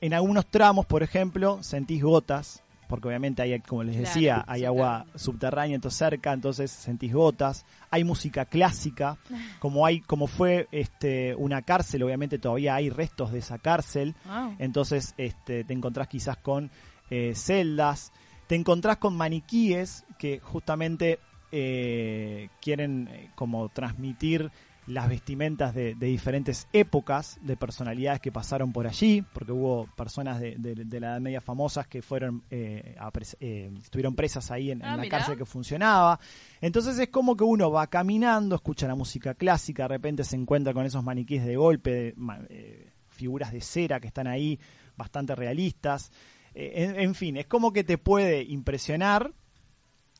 en 0.00 0.14
algunos 0.14 0.46
tramos, 0.46 0.86
por 0.86 1.02
ejemplo, 1.02 1.60
sentís 1.64 2.00
gotas 2.04 2.62
porque 2.92 3.08
obviamente 3.08 3.40
hay, 3.40 3.58
como 3.60 3.82
les 3.84 3.96
Claro, 3.96 4.06
decía, 4.06 4.44
hay 4.46 4.66
agua 4.66 5.06
subterránea 5.14 5.76
entonces 5.76 5.96
cerca, 5.98 6.34
entonces 6.34 6.70
sentís 6.70 7.10
gotas, 7.14 7.64
hay 7.90 8.04
música 8.04 8.44
clásica, 8.44 9.16
como 9.60 9.86
hay, 9.86 10.02
como 10.02 10.26
fue 10.26 10.68
este 10.72 11.34
una 11.36 11.62
cárcel, 11.62 12.02
obviamente 12.02 12.38
todavía 12.38 12.74
hay 12.74 12.90
restos 12.90 13.32
de 13.32 13.38
esa 13.38 13.56
cárcel, 13.56 14.14
Wow. 14.26 14.56
entonces 14.58 15.14
este, 15.16 15.64
te 15.64 15.72
encontrás 15.72 16.06
quizás 16.06 16.36
con 16.36 16.70
eh, 17.08 17.32
celdas, 17.34 18.12
te 18.46 18.56
encontrás 18.56 18.98
con 18.98 19.16
maniquíes 19.16 20.04
que 20.18 20.40
justamente 20.40 21.18
eh, 21.50 22.50
quieren 22.60 23.08
eh, 23.10 23.30
como 23.34 23.70
transmitir 23.70 24.50
las 24.88 25.08
vestimentas 25.08 25.74
de, 25.74 25.94
de 25.94 26.06
diferentes 26.06 26.66
épocas, 26.72 27.38
de 27.42 27.56
personalidades 27.56 28.20
que 28.20 28.32
pasaron 28.32 28.72
por 28.72 28.86
allí, 28.88 29.22
porque 29.32 29.52
hubo 29.52 29.86
personas 29.96 30.40
de, 30.40 30.56
de- 30.58 30.74
de 30.74 31.00
la 31.00 31.10
Edad 31.12 31.20
Media 31.20 31.40
famosas 31.40 31.86
que 31.86 32.02
fueron 32.02 32.42
eh, 32.50 32.96
pres- 33.12 33.36
eh, 33.40 33.70
estuvieron 33.80 34.16
presas 34.16 34.50
ahí 34.50 34.72
en, 34.72 34.80
en 34.80 34.84
Ah, 34.86 34.96
la 34.96 35.02
mirá. 35.02 35.18
cárcel 35.18 35.38
que 35.38 35.44
funcionaba. 35.44 36.18
Entonces 36.60 36.98
es 36.98 37.08
como 37.10 37.36
que 37.36 37.44
uno 37.44 37.70
va 37.70 37.86
caminando, 37.86 38.56
escucha 38.56 38.88
la 38.88 38.96
música 38.96 39.34
clásica, 39.34 39.84
de 39.84 39.88
repente 39.88 40.24
se 40.24 40.34
encuentra 40.36 40.74
con 40.74 40.84
esos 40.84 41.04
maniquíes 41.04 41.44
de 41.44 41.56
golpe, 41.56 42.14
eh, 42.48 42.88
figuras 43.08 43.52
de 43.52 43.60
cera 43.60 44.00
que 44.00 44.08
están 44.08 44.26
ahí, 44.26 44.58
bastante 44.96 45.36
realistas. 45.36 46.10
Eh, 46.54 46.72
en, 46.84 46.98
en 47.00 47.14
fin, 47.14 47.36
es 47.36 47.46
como 47.46 47.72
que 47.72 47.84
te 47.84 47.98
puede 47.98 48.42
impresionar, 48.42 49.32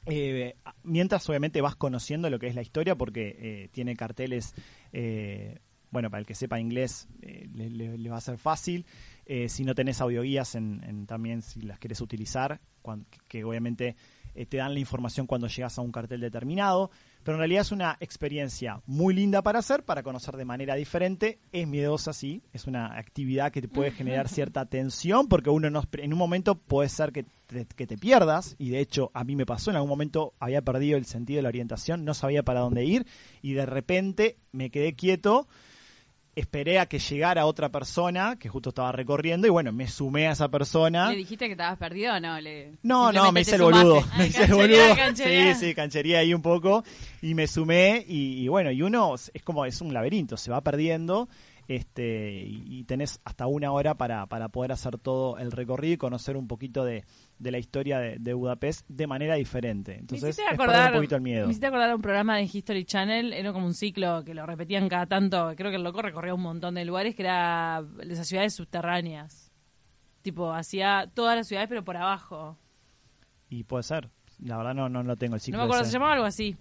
eh, 0.06 0.56
mientras 0.82 1.28
obviamente 1.28 1.60
vas 1.60 1.76
conociendo 1.76 2.28
lo 2.30 2.38
que 2.38 2.46
es 2.48 2.54
la 2.54 2.62
historia, 2.62 2.96
porque 2.96 3.36
eh, 3.38 3.68
tiene 3.72 3.94
carteles, 3.96 4.54
eh, 4.92 5.58
bueno, 5.90 6.10
para 6.10 6.20
el 6.20 6.26
que 6.26 6.34
sepa 6.34 6.58
inglés 6.58 7.06
eh, 7.20 7.48
le, 7.54 7.70
le- 7.70 8.08
va 8.10 8.16
a 8.16 8.20
ser 8.20 8.38
fácil. 8.38 8.86
Eh, 9.26 9.48
si 9.48 9.64
no 9.64 9.74
tenés 9.74 10.00
audioguías, 10.00 10.54
en, 10.54 11.06
también 11.06 11.42
si 11.42 11.60
las 11.62 11.78
querés 11.78 12.00
utilizar, 12.00 12.60
cuan- 12.82 13.06
que 13.28 13.44
obviamente 13.44 13.96
eh, 14.34 14.46
te 14.46 14.56
dan 14.56 14.74
la 14.74 14.80
información 14.80 15.26
cuando 15.26 15.46
llegas 15.48 15.78
a 15.78 15.82
un 15.82 15.92
cartel 15.92 16.20
determinado. 16.20 16.90
Pero 17.22 17.36
en 17.36 17.40
realidad 17.40 17.62
es 17.62 17.72
una 17.72 17.96
experiencia 18.00 18.80
muy 18.86 19.14
linda 19.14 19.42
para 19.42 19.60
hacer, 19.60 19.84
para 19.84 20.02
conocer 20.02 20.36
de 20.36 20.44
manera 20.44 20.74
diferente. 20.74 21.38
Es 21.52 21.66
miedosa, 21.66 22.12
sí. 22.12 22.42
Es 22.52 22.66
una 22.66 22.98
actividad 22.98 23.52
que 23.52 23.62
te 23.62 23.68
puede 23.68 23.90
generar 23.90 24.28
cierta 24.28 24.66
tensión, 24.66 25.28
porque 25.28 25.50
uno 25.50 25.70
no, 25.70 25.82
en 25.92 26.12
un 26.12 26.18
momento 26.18 26.56
puede 26.56 26.88
ser 26.88 27.12
que 27.12 27.24
te, 27.46 27.66
que 27.66 27.86
te 27.86 27.96
pierdas. 27.96 28.56
Y 28.58 28.70
de 28.70 28.80
hecho, 28.80 29.10
a 29.14 29.24
mí 29.24 29.36
me 29.36 29.46
pasó. 29.46 29.70
En 29.70 29.76
algún 29.76 29.90
momento 29.90 30.34
había 30.40 30.62
perdido 30.62 30.98
el 30.98 31.04
sentido 31.04 31.38
de 31.38 31.42
la 31.42 31.48
orientación, 31.48 32.04
no 32.04 32.14
sabía 32.14 32.42
para 32.42 32.60
dónde 32.60 32.84
ir. 32.84 33.06
Y 33.40 33.52
de 33.52 33.66
repente 33.66 34.38
me 34.50 34.70
quedé 34.70 34.94
quieto. 34.94 35.48
Esperé 36.34 36.78
a 36.78 36.86
que 36.86 36.98
llegara 36.98 37.44
otra 37.44 37.68
persona 37.68 38.36
que 38.38 38.48
justo 38.48 38.70
estaba 38.70 38.90
recorriendo 38.90 39.46
y 39.46 39.50
bueno, 39.50 39.70
me 39.70 39.86
sumé 39.86 40.28
a 40.28 40.32
esa 40.32 40.48
persona. 40.48 41.10
¿Le 41.10 41.16
dijiste 41.18 41.44
que 41.44 41.52
estabas 41.52 41.76
perdido 41.78 42.14
o 42.14 42.20
no? 42.20 42.40
Le, 42.40 42.72
No, 42.82 43.12
no, 43.12 43.30
me 43.32 43.42
hice 43.42 43.56
el 43.56 43.62
boludo. 43.62 44.02
Ah, 44.12 44.14
Me 44.16 44.26
hice 44.28 44.44
el 44.44 44.54
boludo. 44.54 44.96
canchería. 44.96 45.54
Sí, 45.54 45.66
sí, 45.66 45.74
canchería 45.74 46.20
ahí 46.20 46.32
un 46.32 46.40
poco. 46.40 46.84
Y 47.20 47.34
me 47.34 47.46
sumé 47.46 48.02
y, 48.08 48.42
y 48.44 48.48
bueno, 48.48 48.70
y 48.70 48.80
uno 48.80 49.14
es 49.14 49.30
como, 49.44 49.66
es 49.66 49.82
un 49.82 49.92
laberinto, 49.92 50.38
se 50.38 50.50
va 50.50 50.62
perdiendo. 50.62 51.28
Este, 51.68 52.42
y, 52.44 52.84
tenés 52.84 53.20
hasta 53.24 53.46
una 53.46 53.72
hora 53.72 53.94
para, 53.94 54.26
para 54.26 54.48
poder 54.48 54.72
hacer 54.72 54.98
todo 54.98 55.38
el 55.38 55.52
recorrido 55.52 55.94
y 55.94 55.96
conocer 55.96 56.36
un 56.36 56.48
poquito 56.48 56.84
de, 56.84 57.04
de 57.38 57.50
la 57.50 57.58
historia 57.58 57.98
de, 57.98 58.16
de 58.18 58.34
Budapest 58.34 58.86
de 58.88 59.06
manera 59.06 59.36
diferente. 59.36 59.92
Me 59.92 59.98
Entonces, 60.00 60.36
perder 60.36 60.54
acordar, 60.54 60.92
un 60.92 60.98
poquito 60.98 61.16
el 61.16 61.22
miedo. 61.22 61.46
me 61.46 61.52
hiciste 61.52 61.66
acordar 61.66 61.94
un 61.94 62.02
programa 62.02 62.36
de 62.36 62.42
History 62.42 62.84
Channel, 62.84 63.32
era 63.32 63.52
como 63.52 63.66
un 63.66 63.74
ciclo 63.74 64.24
que 64.24 64.34
lo 64.34 64.44
repetían 64.44 64.88
cada 64.88 65.06
tanto, 65.06 65.52
creo 65.56 65.70
que 65.70 65.76
el 65.76 65.84
loco 65.84 66.02
recorría 66.02 66.34
un 66.34 66.42
montón 66.42 66.74
de 66.74 66.84
lugares, 66.84 67.14
que 67.14 67.22
era 67.22 67.82
esas 68.00 68.26
ciudades 68.26 68.54
subterráneas. 68.54 69.52
Tipo, 70.22 70.52
hacía 70.52 71.10
todas 71.14 71.36
las 71.36 71.48
ciudades 71.48 71.68
pero 71.68 71.84
por 71.84 71.96
abajo. 71.96 72.58
Y 73.48 73.64
puede 73.64 73.82
ser. 73.82 74.08
La 74.40 74.56
verdad 74.56 74.74
no, 74.74 74.88
no 74.88 75.02
lo 75.02 75.16
tengo 75.16 75.34
el 75.36 75.40
ciclo. 75.40 75.58
No 75.58 75.64
me 75.64 75.66
acuerdo, 75.66 75.84
se 75.84 75.92
llamaba 75.92 76.14
algo 76.14 76.26
así. 76.26 76.56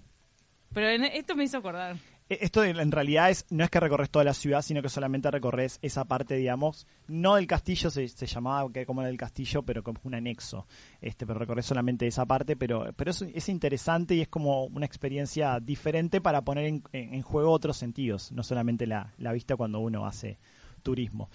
Pero 0.74 0.90
en- 0.90 1.06
esto 1.06 1.36
me 1.36 1.44
hizo 1.44 1.58
acordar. 1.58 1.98
Eh, 2.32 2.38
Esto 2.42 2.64
en 2.64 2.92
realidad 2.92 3.30
es 3.30 3.46
no 3.50 3.64
es 3.66 3.70
que 3.70 3.80
recorres 3.82 4.10
toda 4.10 4.24
la 4.24 4.34
ciudad, 4.34 4.62
sino 4.62 4.82
que 4.82 4.88
solamente 4.88 5.30
recorres 5.30 5.80
esa 5.82 6.06
parte, 6.06 6.36
digamos, 6.36 6.88
no 7.08 7.36
del 7.36 7.46
castillo, 7.46 7.90
se, 7.90 8.08
llamaba 8.08 8.70
como 8.88 9.02
era 9.02 9.10
el 9.10 9.18
castillo, 9.18 9.64
pero 9.64 9.84
como 9.84 10.00
un 10.04 10.16
anexo. 10.16 10.66
Este, 11.02 11.26
pero 11.28 11.40
recorres 11.40 11.66
solamente 11.66 12.08
esa 12.08 12.26
parte, 12.26 12.56
pero, 12.56 12.94
pero 12.96 13.12
es, 13.12 13.22
es 13.22 13.50
interesante 13.50 14.16
y 14.16 14.22
es 14.22 14.30
como 14.30 14.64
una 14.68 14.86
experiencia 14.86 15.60
diferente 15.60 16.22
para 16.22 16.42
poner 16.44 16.66
en- 16.66 16.84
en 16.94 17.22
juego 17.22 17.52
otros 17.52 17.76
sentidos, 17.76 18.32
no 18.32 18.44
solamente 18.44 18.88
la, 18.88 19.14
la 19.18 19.34
vista 19.34 19.58
cuando 19.58 19.80
uno 19.80 20.06
hace 20.06 20.38
turismo. 20.84 21.30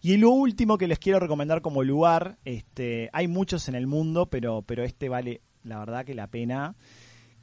Y 0.00 0.16
lo 0.16 0.30
último 0.30 0.78
que 0.78 0.86
les 0.86 1.00
quiero 1.00 1.18
recomendar 1.18 1.60
como 1.60 1.82
lugar, 1.82 2.38
este, 2.44 3.10
hay 3.12 3.26
muchos 3.26 3.68
en 3.68 3.74
el 3.74 3.88
mundo, 3.88 4.26
pero, 4.26 4.62
pero 4.62 4.84
este 4.84 5.08
vale 5.08 5.40
la 5.64 5.80
verdad 5.80 6.04
que 6.04 6.14
la 6.14 6.28
pena 6.28 6.76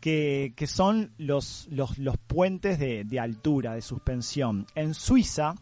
que, 0.03 0.51
que 0.57 0.67
son 0.67 1.13
los, 1.17 1.69
los, 1.71 1.97
los 1.97 2.17
puentes 2.17 2.77
de, 2.77 3.05
de 3.05 3.19
altura, 3.21 3.73
de 3.73 3.81
suspensión. 3.81 4.65
En 4.75 4.93
Suiza, 4.93 5.55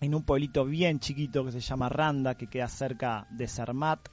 en 0.00 0.14
un 0.14 0.22
pueblito 0.22 0.64
bien 0.64 1.00
chiquito 1.00 1.44
que 1.44 1.52
se 1.52 1.60
llama 1.60 1.90
Randa, 1.90 2.34
que 2.34 2.46
queda 2.46 2.66
cerca 2.68 3.26
de 3.28 3.46
Zermatt, 3.46 4.08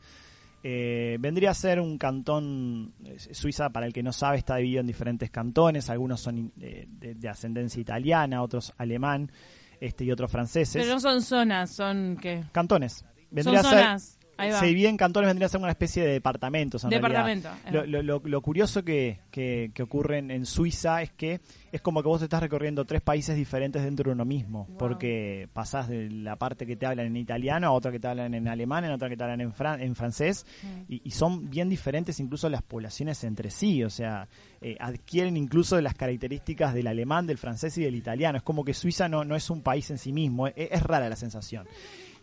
eh, 0.62 1.16
vendría 1.22 1.52
a 1.52 1.54
ser 1.54 1.80
un 1.80 1.98
cantón, 1.98 2.94
eh, 3.06 3.18
Suiza 3.32 3.70
para 3.70 3.86
el 3.86 3.94
que 3.94 4.04
no 4.04 4.12
sabe 4.12 4.40
está 4.40 4.58
dividido 4.58 4.82
en 4.82 4.88
diferentes 4.88 5.32
cantones, 5.32 5.90
algunos 5.90 6.20
son 6.20 6.52
eh, 6.60 6.86
de, 6.90 7.16
de 7.16 7.30
ascendencia 7.30 7.80
italiana, 7.80 8.44
otros 8.44 8.74
alemán 8.78 9.32
este, 9.80 10.04
y 10.04 10.12
otros 10.12 10.30
franceses. 10.30 10.84
Pero 10.84 10.96
no 10.96 11.00
son 11.00 11.22
zonas, 11.22 11.72
son 11.72 12.18
¿qué? 12.22 12.44
Cantones. 12.52 13.06
Son 13.06 13.08
Vendría 13.32 13.62
a 13.62 13.64
ser, 13.64 13.72
zonas. 13.72 14.19
Ahí 14.40 14.52
va. 14.52 14.60
se 14.60 14.66
divide 14.68 14.88
en 14.90 14.98
cantones, 14.98 15.28
vendría 15.28 15.46
a 15.48 15.50
ser 15.50 15.60
una 15.62 15.70
especie 15.72 16.04
de 16.04 16.14
departamentos. 16.14 16.84
En. 16.84 16.90
Departamento. 16.90 17.50
Lo, 17.72 18.20
lo- 18.22 18.42
curioso 18.42 18.84
que, 18.84 19.20
que, 19.32 19.72
que 19.74 19.84
ocurre 19.84 20.18
en, 20.20 20.32
en 20.32 20.46
Suiza 20.46 21.02
es 21.02 21.12
que 21.12 21.42
es 21.72 21.82
como 21.82 22.02
que 22.02 22.08
vos 22.08 22.22
estás 22.22 22.42
recorriendo 22.42 22.84
tres 22.86 23.02
países 23.02 23.36
diferentes 23.36 23.84
dentro 23.84 24.06
de 24.10 24.14
uno 24.14 24.26
mismo, 24.26 24.66
Wow. 24.70 24.78
porque 24.78 25.48
pasás 25.54 25.88
de 25.88 26.10
la 26.10 26.36
parte 26.38 26.66
que 26.66 26.76
te 26.76 26.86
hablan 26.88 27.06
en 27.08 27.18
italiano 27.18 27.68
a 27.68 27.72
otra 27.72 27.92
que 27.92 28.00
te 28.00 28.08
hablan 28.08 28.34
en 28.34 28.48
alemán, 28.48 28.86
en 28.86 28.92
otra 28.92 29.08
que 29.10 29.16
te 29.18 29.24
hablan 29.24 29.42
en, 29.42 29.54
fran- 29.54 29.82
en 29.82 29.96
francés, 29.96 30.46
Mm. 30.64 30.82
y, 30.92 31.02
y 31.06 31.12
son 31.12 31.50
bien 31.50 31.70
diferentes 31.70 32.20
incluso 32.20 32.50
las 32.50 32.62
poblaciones 32.64 33.24
entre 33.24 33.52
sí, 33.52 33.84
o 33.84 33.90
sea, 33.90 34.28
eh, 34.62 34.78
adquieren 34.80 35.38
incluso 35.38 35.80
las 35.80 35.94
características 35.94 36.74
del 36.74 36.88
alemán, 36.88 37.28
del 37.28 37.38
francés 37.38 37.78
y 37.78 37.84
del 37.84 37.96
italiano. 37.96 38.38
Es 38.38 38.44
como 38.44 38.64
que 38.66 38.74
Suiza 38.74 39.08
no, 39.08 39.24
no 39.24 39.36
es 39.36 39.50
un 39.50 39.62
país 39.62 39.90
en 39.92 39.98
sí 40.00 40.12
mismo, 40.12 40.48
es, 40.48 40.54
es 40.56 40.82
rara 40.82 41.08
la 41.10 41.16
sensación. 41.16 41.68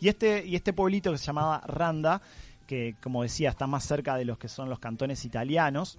Y 0.01 0.09
este, 0.09 0.47
y 0.47 0.57
este 0.57 0.73
pueblito 0.73 1.11
que 1.13 1.19
se 1.19 1.25
llamaba 1.27 1.63
Randa, 1.67 2.21
que 2.67 2.97
como 3.03 3.23
decía 3.23 3.51
está 3.51 3.67
más 3.67 3.85
cerca 3.85 4.17
de 4.17 4.25
los 4.25 4.39
que 4.39 4.49
son 4.49 4.69
los 4.69 4.79
cantones 4.79 5.25
italianos, 5.25 5.99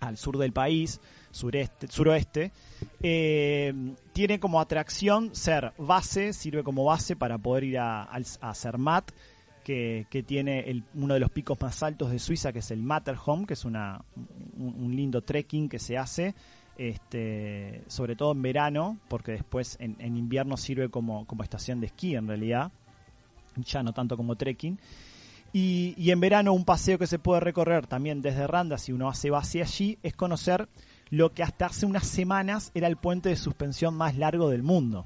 al 0.00 0.16
sur 0.16 0.36
del 0.36 0.52
país, 0.52 1.00
sureste, 1.30 1.86
suroeste, 1.86 2.50
eh, 3.02 3.72
tiene 4.12 4.40
como 4.40 4.60
atracción 4.60 5.32
ser 5.34 5.72
base, 5.78 6.32
sirve 6.32 6.64
como 6.64 6.84
base 6.84 7.14
para 7.14 7.38
poder 7.38 7.64
ir 7.64 7.78
a, 7.78 8.02
a 8.02 8.54
Zermatt, 8.54 9.12
que, 9.62 10.06
que 10.10 10.24
tiene 10.24 10.68
el- 10.68 10.82
uno 10.94 11.14
de 11.14 11.20
los 11.20 11.30
picos 11.30 11.60
más 11.60 11.84
altos 11.84 12.10
de 12.10 12.18
Suiza, 12.18 12.52
que 12.52 12.58
es 12.58 12.70
el 12.72 12.82
Matterhorn, 12.82 13.46
que 13.46 13.54
es 13.54 13.64
una, 13.64 14.04
un, 14.58 14.74
un 14.74 14.96
lindo 14.96 15.22
trekking 15.22 15.68
que 15.68 15.78
se 15.78 15.96
hace, 15.96 16.34
este, 16.76 17.82
sobre 17.86 18.16
todo 18.16 18.32
en 18.32 18.42
verano, 18.42 18.98
porque 19.08 19.32
después 19.32 19.76
en, 19.80 19.94
en 20.00 20.16
invierno 20.16 20.56
sirve 20.56 20.88
como, 20.88 21.26
como 21.26 21.44
estación 21.44 21.78
de 21.80 21.86
esquí 21.86 22.16
en 22.16 22.26
realidad, 22.26 22.72
ya 23.56 23.82
no 23.82 23.92
tanto 23.92 24.16
como 24.16 24.36
trekking. 24.36 24.78
Y, 25.52 25.94
y 25.98 26.10
en 26.10 26.20
verano 26.20 26.52
un 26.54 26.64
paseo 26.64 26.98
que 26.98 27.06
se 27.06 27.18
puede 27.18 27.40
recorrer 27.40 27.86
también 27.86 28.22
desde 28.22 28.46
Randa, 28.46 28.78
si 28.78 28.92
uno 28.92 29.08
hace 29.08 29.28
base 29.30 29.60
allí, 29.62 29.98
es 30.02 30.14
conocer 30.14 30.68
lo 31.10 31.34
que 31.34 31.42
hasta 31.42 31.66
hace 31.66 31.84
unas 31.84 32.06
semanas 32.06 32.70
era 32.74 32.86
el 32.86 32.96
puente 32.96 33.28
de 33.28 33.36
suspensión 33.36 33.94
más 33.94 34.16
largo 34.16 34.48
del 34.48 34.62
mundo. 34.62 35.04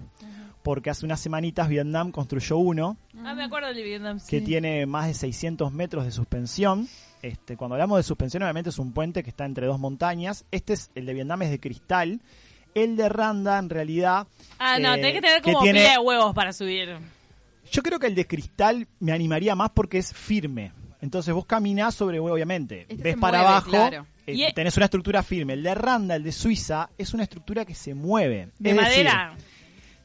Porque 0.63 0.91
hace 0.91 1.05
unas 1.05 1.21
semanitas 1.21 1.69
Vietnam 1.69 2.11
construyó 2.13 2.59
uno 2.59 2.97
Ah, 3.25 3.35
me 3.35 3.45
acuerdo 3.45 3.73
de 3.73 3.83
Vietnam. 3.83 4.19
que 4.29 4.41
tiene 4.41 4.85
más 4.87 5.07
de 5.09 5.15
600 5.15 5.73
metros 5.73 6.05
de 6.05 6.13
suspensión. 6.13 6.89
Este, 7.23 7.57
cuando 7.57 7.75
hablamos 7.75 7.99
de 7.99 8.03
suspensión, 8.05 8.43
obviamente 8.45 8.71
es 8.71 8.79
un 8.79 8.93
puente 8.93 9.23
que 9.25 9.31
está 9.31 9.45
entre 9.47 9.67
dos 9.67 9.79
montañas. 9.81 10.45
Este 10.53 10.73
es 10.75 10.91
el 10.95 11.07
de 11.07 11.15
Vietnam 11.15 11.43
es 11.43 11.51
de 11.51 11.59
cristal. 11.61 12.21
El 12.75 12.97
de 12.97 13.09
Randa, 13.09 13.59
en 13.59 13.71
realidad. 13.71 14.27
Ah, 14.59 14.79
no, 14.79 14.93
eh, 14.95 14.97
tenés 14.97 15.13
que 15.15 15.21
tener 15.23 15.43
que 15.43 15.53
como 15.53 15.63
tiene- 15.63 15.81
pila 15.81 15.93
de 15.93 15.99
huevos 15.99 16.35
para 16.35 16.53
subir. 16.53 16.97
Yo 17.71 17.83
creo 17.83 17.99
que 17.99 18.07
el 18.07 18.15
de 18.15 18.27
cristal 18.27 18.87
me 19.01 19.13
animaría 19.13 19.55
más 19.55 19.71
porque 19.71 19.99
es 19.99 20.13
firme. 20.13 20.73
Entonces 21.01 21.35
vos 21.35 21.45
caminás 21.47 21.95
sobre, 21.95 22.19
obviamente, 22.19 22.87
Este 22.89 23.03
ves 23.03 23.17
para 23.17 23.39
mueve, 23.39 23.53
abajo, 23.53 23.71
claro. 23.71 24.07
eh, 24.27 24.33
Y 24.35 24.53
tenés 24.55 24.77
una 24.77 24.87
estructura 24.87 25.23
firme. 25.23 25.53
El 25.53 25.63
de 25.63 25.75
Randa, 25.75 26.17
el 26.17 26.23
de 26.25 26.33
Suiza, 26.33 26.89
es 26.97 27.13
una 27.15 27.23
estructura 27.25 27.65
que 27.65 27.75
se 27.75 27.95
mueve. 27.95 28.49
De 28.59 28.71
Es 28.71 28.77
decir, 28.77 29.05
madera. 29.05 29.37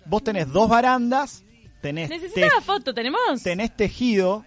vos 0.06 0.24
tenés 0.24 0.52
dos 0.52 0.68
barandas, 0.70 1.44
tenés, 1.82 2.10
Necesito 2.10 2.36
te- 2.42 2.42
la 2.54 2.62
foto, 2.62 2.94
¿tenemos? 2.94 3.42
tenés 3.42 3.76
tejido, 3.76 4.44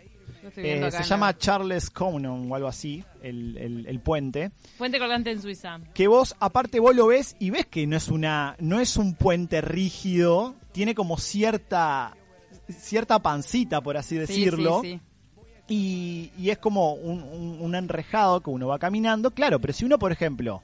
eh, 0.57 0.88
se 0.92 1.03
llama 1.05 1.27
la- 1.29 1.38
Charles 1.38 1.88
Conon 1.90 2.53
o 2.53 2.55
algo 2.55 2.68
así, 2.68 3.03
el, 3.22 3.57
el- 3.57 3.87
el 3.87 4.00
puente. 4.00 4.50
Puente 4.77 4.98
colgante 4.98 5.31
en 5.31 5.40
Suiza. 5.40 5.81
que 5.94 6.07
vos 6.07 6.37
aparte 6.40 6.79
vos 6.79 6.94
lo 6.94 7.07
ves 7.07 7.35
y 7.40 7.48
ves 7.50 7.64
que 7.66 7.87
no 7.87 7.96
es 7.96 8.09
una 8.09 8.55
no 8.61 8.79
es 8.81 8.96
un 8.98 9.14
puente 9.14 9.62
rígido 9.62 10.55
tiene 10.72 10.94
como 10.94 11.16
cierta 11.18 12.14
cierta 12.68 13.18
pancita 13.20 13.81
por 13.81 13.96
así 13.96 14.14
Sí, 14.14 14.18
decirlo 14.18 14.81
sí, 14.83 14.92
sí. 14.94 15.00
Y, 15.66 16.31
y 16.38 16.50
es 16.50 16.59
como 16.59 16.92
un, 16.94 17.22
un- 17.22 17.59
un 17.61 17.74
enrejado 17.74 18.40
que 18.40 18.50
uno 18.50 18.66
va 18.68 18.79
caminando 18.79 19.31
claro 19.31 19.59
pero 19.61 19.72
si 19.72 19.85
uno 19.85 19.98
por 19.98 20.12
ejemplo 20.12 20.62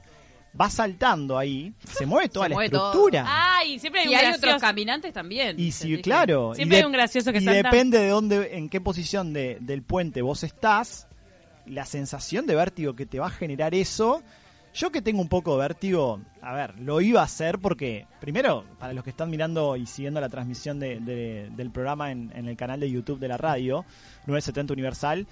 va 0.59 0.69
saltando 0.69 1.37
ahí 1.37 1.73
se 1.97 2.05
mueve 2.05 2.29
toda 2.29 2.45
Se 2.45 2.49
la 2.49 2.55
mueve 2.55 2.69
todo. 2.69 2.87
estructura 2.91 3.25
Ay, 3.27 3.79
siempre 3.79 4.01
hay 4.01 4.07
Y 4.07 4.09
un 4.09 4.15
hay 4.15 4.21
gracioso. 4.25 4.47
otros 4.47 4.61
caminantes 4.61 5.13
también. 5.13 5.59
y 5.59 5.71
si 5.71 5.89
dije. 5.91 6.01
claro 6.01 6.53
Siempre 6.55 6.77
y 6.77 6.81
hay 6.81 6.85
un 6.85 6.91
gracioso 6.91 7.31
que 7.31 7.39
y 7.39 7.45
salta. 7.45 7.69
depende 7.69 7.99
de 7.99 8.09
dónde 8.09 8.57
en 8.57 8.69
qué 8.69 8.79
posición 8.81 9.33
de- 9.33 9.57
del 9.61 9.81
puente 9.81 10.21
vos 10.21 10.43
estás 10.43 11.07
la 11.65 11.85
sensación 11.85 12.45
de 12.47 12.55
vértigo 12.55 12.95
que 12.95 13.05
te 13.05 13.19
va 13.19 13.27
a 13.27 13.31
generar 13.31 13.73
eso 13.75 14.21
yo 14.73 14.91
que 14.91 15.01
tengo 15.01 15.21
un 15.21 15.27
poco 15.29 15.53
de 15.55 15.61
vértigo 15.67 16.21
a 16.41 16.53
ver 16.53 16.79
lo 16.79 17.01
iba 17.01 17.21
a 17.21 17.25
hacer 17.25 17.59
porque 17.59 18.07
primero 18.19 18.63
para 18.79 18.93
los 18.93 19.03
que 19.03 19.09
están 19.09 19.29
mirando 19.29 19.75
y 19.75 19.85
siguiendo 19.85 20.21
la 20.21 20.29
transmisión 20.29 20.79
de- 20.79 20.99
de- 20.99 21.49
del 21.55 21.71
programa 21.71 22.11
en, 22.11 22.31
en 22.35 22.47
el 22.47 22.55
canal 22.55 22.79
de 22.79 22.89
YouTube 22.89 23.19
de 23.19 23.27
la 23.27 23.37
radio 23.37 23.85
970 24.27 24.73
Universal 24.73 25.27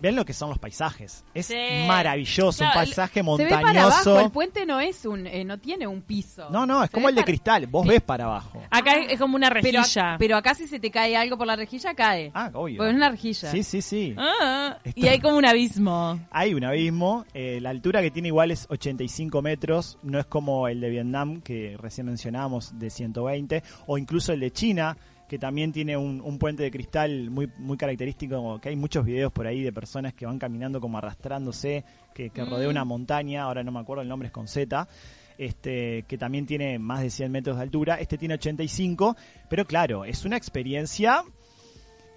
ven 0.00 0.16
lo 0.16 0.24
que 0.24 0.32
son 0.32 0.48
los 0.48 0.58
paisajes 0.58 1.24
es 1.34 1.46
Sí. 1.46 1.54
maravilloso 1.86 2.64
un 2.64 2.70
paisaje 2.72 3.14
Se 3.14 3.20
ve 3.20 3.22
montañoso 3.24 3.62
para 3.62 3.82
abajo, 3.82 4.20
el 4.20 4.30
puente 4.32 4.66
no 4.66 4.80
es 4.80 5.04
un, 5.06 5.26
eh, 5.26 5.44
no 5.44 5.58
tiene 5.58 5.86
un 5.86 6.02
piso. 6.02 6.48
no 6.50 6.66
no 6.66 6.82
es 6.82 6.90
Se 6.90 6.94
como 6.94 7.08
el 7.08 7.14
de 7.14 7.20
para- 7.20 7.26
cristal 7.26 7.66
vos 7.66 7.86
ves 7.86 8.00
para 8.00 8.24
abajo 8.24 8.60
Acá 8.70 8.94
es 8.94 9.18
como 9.18 9.36
una 9.36 9.48
Pero, 9.50 9.80
rejilla. 9.80 10.16
pero 10.18 10.36
acá 10.36 10.54
si 10.54 10.66
se 10.66 10.80
te 10.80 10.90
cae 10.90 11.16
algo 11.16 11.36
por 11.38 11.46
la 11.46 11.56
rejilla, 11.56 11.94
cae. 11.94 12.30
ah 12.34 12.50
obvio 12.54 12.78
Porque 12.78 12.90
es 12.90 12.96
una 12.96 13.10
rejilla. 13.10 13.50
sí 13.50 13.62
sí 13.62 13.80
sí 13.82 14.14
Ah, 14.18 14.78
y 14.94 15.06
hay 15.06 15.20
como 15.20 15.36
un 15.36 15.44
abismo. 15.44 16.18
Hay 16.30 16.54
un 16.54 16.64
abismo, 16.64 17.24
eh, 17.34 17.58
la 17.60 17.70
altura 17.70 18.00
que 18.02 18.10
tiene 18.10 18.28
igual 18.28 18.50
es 18.50 18.66
85 18.70 19.40
metros, 19.42 19.98
no 20.02 20.18
es 20.18 20.26
como 20.26 20.68
el 20.68 20.80
de 20.80 20.90
Vietnam 20.90 21.40
que 21.42 21.76
recién 21.78 22.06
mencionábamos 22.06 22.78
de 22.78 22.90
120, 22.90 23.62
o 23.86 23.98
incluso 23.98 24.32
el 24.32 24.40
de 24.40 24.50
China, 24.52 24.96
que 25.32 25.38
también 25.38 25.72
tiene 25.72 25.96
un, 25.96 26.20
un 26.20 26.38
puente 26.38 26.62
de 26.62 26.70
cristal 26.70 27.30
muy, 27.30 27.50
muy 27.56 27.78
característico, 27.78 28.60
que 28.60 28.68
hay 28.68 28.76
muchos 28.76 29.02
videos 29.06 29.32
por 29.32 29.46
ahí 29.46 29.62
de 29.62 29.72
personas 29.72 30.12
que 30.12 30.26
van 30.26 30.38
caminando 30.38 30.78
como 30.78 30.98
arrastrándose, 30.98 31.86
que, 32.14 32.28
que 32.28 32.44
rodea 32.44 32.68
una 32.68 32.84
montaña, 32.84 33.44
ahora 33.44 33.62
no 33.64 33.72
me 33.72 33.80
acuerdo 33.80 34.02
el 34.02 34.08
nombre 34.10 34.26
es 34.26 34.32
con 34.32 34.46
Z. 34.46 34.86
Este, 35.38 36.04
que 36.06 36.18
también 36.18 36.44
tiene 36.44 36.78
más 36.78 37.00
de 37.00 37.08
100 37.08 37.32
metros 37.32 37.56
de 37.56 37.62
altura, 37.62 37.94
este 37.94 38.18
tiene 38.18 38.34
85, 38.34 39.16
pero 39.48 39.64
claro, 39.64 40.04
es 40.04 40.26
una 40.26 40.36
experiencia 40.36 41.22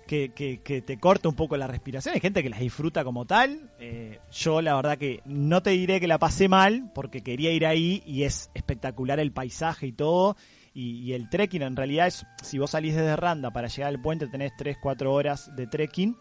que, 0.07 0.33
que- 0.35 0.59
que 0.61 0.81
te 0.81 0.97
corta 0.99 1.29
un 1.29 1.35
poco 1.35 1.55
la 1.55 1.67
respiración. 1.67 2.15
Hay 2.15 2.19
gente 2.19 2.43
que 2.43 2.49
las 2.49 2.59
disfruta 2.59 3.05
como 3.05 3.23
tal. 3.23 3.71
Eh, 3.79 4.19
yo 4.33 4.61
la 4.61 4.75
verdad 4.75 4.97
que 4.97 5.21
no 5.23 5.63
te 5.63 5.69
diré 5.69 6.01
que 6.01 6.07
la 6.07 6.19
pasé 6.19 6.49
mal 6.49 6.91
porque 6.93 7.21
quería 7.21 7.53
ir 7.53 7.65
ahí 7.65 8.03
y 8.05 8.23
es 8.23 8.51
espectacular 8.53 9.21
el 9.21 9.31
paisaje 9.31 9.87
y 9.87 9.93
todo. 9.93 10.35
Y, 10.75 11.13
el 11.13 11.29
trekking 11.29 11.61
en 11.61 11.75
realidad 11.75 12.07
es, 12.07 12.25
si 12.43 12.59
vos 12.59 12.71
salís 12.71 12.93
desde 12.95 13.15
Randa 13.15 13.49
para 13.51 13.69
llegar 13.69 13.87
al 13.89 14.01
puente 14.01 14.27
tenés 14.27 14.51
3-4 14.59 15.05
horas 15.07 15.55
de 15.55 15.67
trekking. 15.67 16.17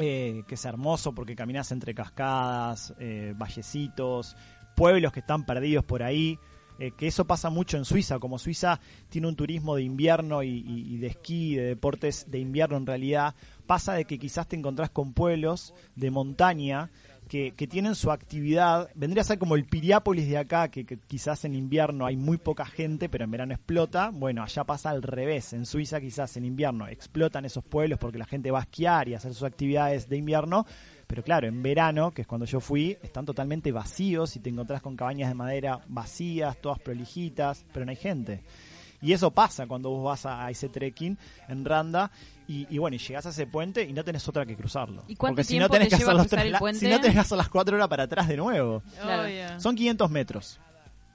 eh, 0.00 0.42
que 0.46 0.54
es 0.54 0.64
hermoso 0.64 1.12
porque 1.12 1.34
caminás 1.34 1.72
entre 1.72 1.92
cascadas, 1.94 2.94
eh, 3.00 3.34
vallecitos, 3.36 4.36
pueblos 4.76 5.10
que 5.12 5.20
están 5.20 5.44
perdidos 5.46 5.84
por 5.84 6.02
ahí. 6.02 6.38
eh, 6.80 6.92
que 6.96 7.08
eso 7.08 7.24
pasa 7.26 7.50
mucho 7.50 7.76
en 7.76 7.84
Suiza, 7.84 8.20
como 8.20 8.38
Suiza 8.38 8.78
tiene 9.08 9.26
un 9.26 9.34
turismo 9.34 9.74
de 9.74 9.82
invierno 9.82 10.44
y, 10.44 10.48
y- 10.64 10.94
y 10.94 10.98
de 10.98 11.08
esquí, 11.08 11.56
de 11.56 11.62
deportes 11.64 12.30
de 12.30 12.38
invierno 12.38 12.76
en 12.76 12.86
realidad, 12.86 13.34
pasa 13.66 13.94
de 13.94 14.04
que 14.04 14.16
quizás 14.20 14.46
te 14.46 14.54
encontrás 14.54 14.88
con 14.90 15.12
pueblos 15.12 15.74
de 15.96 16.12
montaña 16.12 16.90
que, 17.28 17.52
que 17.52 17.66
tienen 17.66 17.94
su 17.94 18.10
actividad, 18.10 18.88
vendría 18.94 19.20
a 19.20 19.24
ser 19.24 19.38
como 19.38 19.54
el 19.54 19.66
Piriápolis 19.66 20.28
de 20.28 20.38
acá, 20.38 20.68
que, 20.68 20.84
que 20.84 20.98
quizás 20.98 21.44
en 21.44 21.54
invierno 21.54 22.06
hay 22.06 22.16
muy 22.16 22.38
poca 22.38 22.64
gente, 22.64 23.08
pero 23.08 23.24
en 23.24 23.30
verano 23.30 23.54
explota, 23.54 24.10
bueno, 24.12 24.42
allá 24.42 24.64
pasa 24.64 24.90
al 24.90 25.02
revés, 25.02 25.52
en 25.52 25.66
Suiza 25.66 26.00
quizás 26.00 26.36
en 26.36 26.44
invierno 26.44 26.88
explotan 26.88 27.44
esos 27.44 27.64
pueblos 27.64 27.98
porque 27.98 28.18
la 28.18 28.26
gente 28.26 28.50
va 28.50 28.60
a 28.60 28.62
esquiar 28.62 29.08
y 29.08 29.14
hacer 29.14 29.34
sus 29.34 29.44
actividades 29.44 30.08
de 30.08 30.16
invierno, 30.16 30.66
pero 31.06 31.22
claro, 31.22 31.46
en 31.46 31.62
verano, 31.62 32.10
que 32.10 32.22
es 32.22 32.28
cuando 32.28 32.46
yo 32.46 32.60
fui, 32.60 32.96
están 33.02 33.24
totalmente 33.24 33.72
vacíos 33.72 34.34
y 34.36 34.40
te 34.40 34.50
encontrás 34.50 34.82
con 34.82 34.96
cabañas 34.96 35.28
de 35.28 35.34
madera 35.34 35.80
vacías, 35.88 36.60
todas 36.60 36.78
prolijitas, 36.80 37.64
pero 37.72 37.84
no 37.84 37.90
hay 37.90 37.96
gente. 37.96 38.42
Y 39.00 39.12
eso 39.12 39.30
pasa 39.30 39.66
cuando 39.66 39.90
vos 39.90 40.04
vas 40.04 40.26
a 40.26 40.50
ese 40.50 40.68
trekking 40.68 41.16
en 41.48 41.64
Randa 41.64 42.10
y, 42.48 42.66
y 42.74 42.78
bueno, 42.78 42.96
y 42.96 42.98
llegás 42.98 43.26
a 43.26 43.28
ese 43.28 43.46
puente 43.46 43.82
y 43.84 43.92
no 43.92 44.02
tenés 44.02 44.26
otra 44.26 44.44
que 44.44 44.56
cruzarlo. 44.56 45.04
¿Y 45.06 45.14
cuánto 45.14 45.36
Porque 45.36 45.44
si 45.44 45.48
tiempo 45.54 45.66
no 45.68 45.72
tenés 45.72 45.88
te 45.90 45.96
que 45.98 46.02
hacer 46.02 46.14
los 46.16 46.26
trasla- 46.28 46.58
puente? 46.58 46.80
si 46.80 46.88
no 46.88 46.98
tenés 47.00 47.14
que 47.14 47.20
hacer 47.20 47.38
las 47.38 47.48
cuatro 47.48 47.76
horas 47.76 47.88
para 47.88 48.04
atrás 48.04 48.26
de 48.26 48.36
nuevo. 48.36 48.82
Claro. 49.00 49.60
Son 49.60 49.76
500 49.76 50.10
metros. 50.10 50.58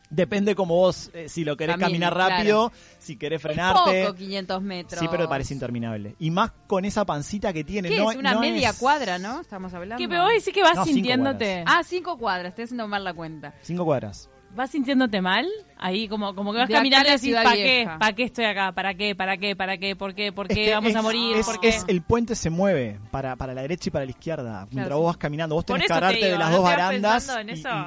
Depende 0.09 0.53
como 0.53 0.75
vos, 0.75 1.09
eh, 1.15 1.27
si 1.27 1.43
lo 1.43 1.57
querés 1.57 1.75
Camines, 1.77 2.07
caminar 2.09 2.15
rápido, 2.15 2.71
si 2.99 3.15
querés 3.17 3.41
frenarte. 3.41 4.03
Poco, 4.03 4.15
500 4.15 4.61
metros. 4.61 4.99
Sí, 4.99 5.07
pero 5.09 5.27
parece 5.27 5.55
interminable. 5.55 6.15
Y 6.19 6.29
más 6.29 6.51
con 6.67 6.85
esa 6.85 7.03
pancita 7.03 7.51
que 7.51 7.63
tiene. 7.63 7.89
¿Qué 7.89 7.97
no, 7.97 8.11
es? 8.11 8.17
Una 8.17 8.33
no 8.35 8.41
media 8.41 8.69
es- 8.69 8.77
cuadra, 8.77 9.17
¿no? 9.17 9.41
Estamos 9.41 9.73
hablando. 9.73 9.97
¿Qué, 9.97 10.07
pero 10.07 10.21
vos 10.21 10.31
decís 10.33 10.53
que 10.53 10.61
vas 10.61 10.75
No, 10.75 10.83
cinco 10.85 10.93
sintiéndote. 10.95 11.63
Ah, 11.65 11.81
cinco 11.83 12.19
cuadras. 12.19 12.49
Estoy 12.49 12.65
haciendo 12.65 12.87
mal 12.87 13.03
la 13.03 13.15
cuenta. 13.15 13.55
Cinco 13.63 13.85
cuadras. 13.85 14.29
¿Vas 14.55 14.69
sintiéndote 14.71 15.21
mal? 15.21 15.47
Ahí 15.77 16.07
como, 16.07 16.33
como 16.33 16.53
que 16.53 16.59
vas 16.59 16.69
caminando 16.69 17.09
y 17.09 17.11
a 17.11 17.15
decís, 17.15 17.33
¿para 17.35 17.53
qué? 17.55 17.85
¿Para 17.99 18.13
qué 18.13 18.23
estoy 18.23 18.45
acá? 18.45 18.71
¿Para 18.71 18.93
qué? 18.93 19.15
¿Para 19.15 19.35
qué? 19.37 19.55
¿Para 19.55 19.77
qué? 19.77 19.95
¿Por 19.97 20.13
qué? 20.15 20.31
¿Por 20.31 20.47
qué? 20.47 20.53
Es 20.61 20.67
que 20.69 20.73
¿Vamos 20.75 20.95
a 20.95 20.99
es- 20.99 21.03
morir? 21.03 21.37
Es, 21.37 21.45
¿Por 21.45 21.59
qué? 21.59 21.69
es- 21.69 21.85
el 21.87 22.01
puente 22.03 22.35
se 22.35 22.49
mueve 22.49 22.99
para, 23.11 23.35
para 23.35 23.53
la 23.53 23.63
derecha 23.63 23.89
y 23.89 23.91
para 23.91 24.05
la 24.05 24.11
izquierda. 24.11 24.67
Mientras 24.71 24.87
sí. 24.95 25.01
vos 25.01 25.05
vas 25.07 25.17
caminando, 25.17 25.55
vos 25.55 25.65
Por 25.65 25.75
tenés 25.75 25.87
que 25.87 25.93
eso 25.93 25.99
te 25.99 26.05
agarrarte 26.05 26.25
de 26.31 26.37
las 26.37 26.49
¿no 26.51 26.55
dos 26.57 26.63
barandas 26.63 27.37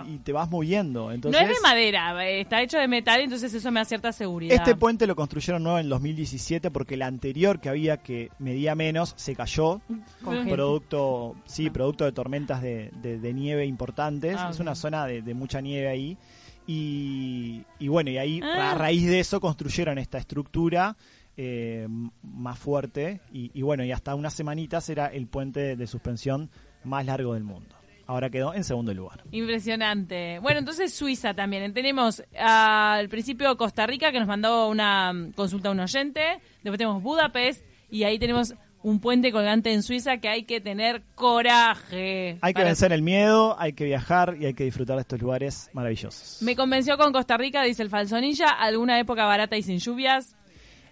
y, 0.06 0.10
y- 0.10 0.14
y 0.14 0.18
te 0.18 0.32
vas 0.32 0.50
moviendo. 0.50 1.10
Entonces, 1.12 1.40
no 1.40 1.48
es 1.48 1.54
de 1.54 1.62
madera, 1.62 2.26
eh, 2.28 2.40
está 2.42 2.60
hecho 2.60 2.76
de 2.78 2.88
metal, 2.88 3.20
entonces 3.22 3.54
eso 3.54 3.70
me 3.70 3.80
da 3.80 3.84
cierta 3.86 4.12
seguridad. 4.12 4.54
Este 4.56 4.74
puente 4.74 5.06
lo 5.06 5.16
construyeron 5.16 5.62
nuevo 5.62 5.78
en 5.78 5.88
2017 5.88 6.70
porque 6.70 6.94
el 6.94 7.02
anterior 7.02 7.60
que 7.60 7.68
había 7.70 7.96
que 7.98 8.30
medía 8.38 8.74
menos 8.74 9.14
se 9.16 9.34
cayó. 9.34 9.80
Con 10.22 10.34
gente. 10.36 10.52
producto 10.52 11.34
sí 11.46 11.70
producto 11.70 12.04
de 12.04 12.12
tormentas 12.12 12.60
de, 12.60 12.90
de- 13.00 13.18
de 13.18 13.32
nieve 13.32 13.64
importantes 13.64 14.36
Ah, 14.38 14.48
es 14.50 14.56
ok. 14.56 14.62
una 14.62 14.74
zona 14.74 15.06
de, 15.06 15.22
de 15.22 15.34
mucha 15.34 15.60
nieve 15.60 15.88
ahí 15.88 16.18
y, 16.66 17.62
y 17.78 17.88
bueno 17.88 18.10
y 18.10 18.18
ahí 18.18 18.40
Ah. 18.42 18.72
a 18.72 18.74
raíz 18.74 19.06
de 19.06 19.20
eso 19.20 19.40
construyeron 19.40 19.98
esta 19.98 20.18
estructura 20.18 20.96
eh, 21.36 21.86
más 22.22 22.58
fuerte 22.58 23.20
y, 23.32 23.50
y 23.54 23.62
bueno 23.62 23.84
y 23.84 23.92
hasta 23.92 24.14
unas 24.14 24.34
semanitas 24.34 24.88
era 24.88 25.06
el 25.06 25.26
puente 25.26 25.76
de 25.76 25.86
suspensión 25.86 26.50
más 26.84 27.04
largo 27.06 27.34
del 27.34 27.44
mundo 27.44 27.74
ahora 28.06 28.30
quedó 28.30 28.54
en 28.54 28.64
segundo 28.64 28.94
lugar 28.94 29.22
Impresionante. 29.32 30.38
Bueno, 30.38 30.60
entonces 30.60 30.94
Suiza 30.94 31.34
también. 31.34 31.72
Tenemos 31.74 32.22
al 32.38 33.08
principio 33.08 33.56
Costa 33.56 33.84
Rica, 33.86 34.12
que 34.12 34.20
nos 34.20 34.28
mandó 34.28 34.68
una 34.68 35.12
mm, 35.12 35.32
consulta 35.32 35.70
a 35.70 35.72
un 35.72 35.80
oyente. 35.80 36.38
Después 36.62 36.78
tenemos 36.78 37.02
Budapest. 37.02 37.64
Y 37.90 38.04
ahí 38.04 38.18
tenemos 38.20 38.54
un 38.86 39.00
puente 39.00 39.32
colgante 39.32 39.72
en 39.72 39.82
Suiza 39.82 40.18
que 40.18 40.28
hay 40.28 40.44
que 40.44 40.60
tener 40.60 41.02
coraje. 41.16 42.38
hay 42.40 42.52
que 42.52 42.54
para- 42.54 42.66
vencer 42.66 42.92
el 42.92 43.02
miedo 43.02 43.56
hay 43.58 43.72
que 43.72 43.84
viajar 43.84 44.36
y 44.40 44.46
hay 44.46 44.54
que 44.54 44.62
disfrutar 44.62 44.94
de 44.94 45.02
estos 45.02 45.20
lugares 45.20 45.70
maravillosos 45.72 46.38
Me 46.42 46.54
convenció 46.54 46.96
con 46.96 47.12
Costa 47.12 47.36
Rica, 47.36 47.62
dice 47.64 47.82
el 47.82 47.90
Falsonilla. 47.90 48.48
Alguna 48.48 49.00
época 49.00 49.24
barata 49.24 49.56
y 49.56 49.62
sin 49.62 49.78
lluvias. 49.78 50.36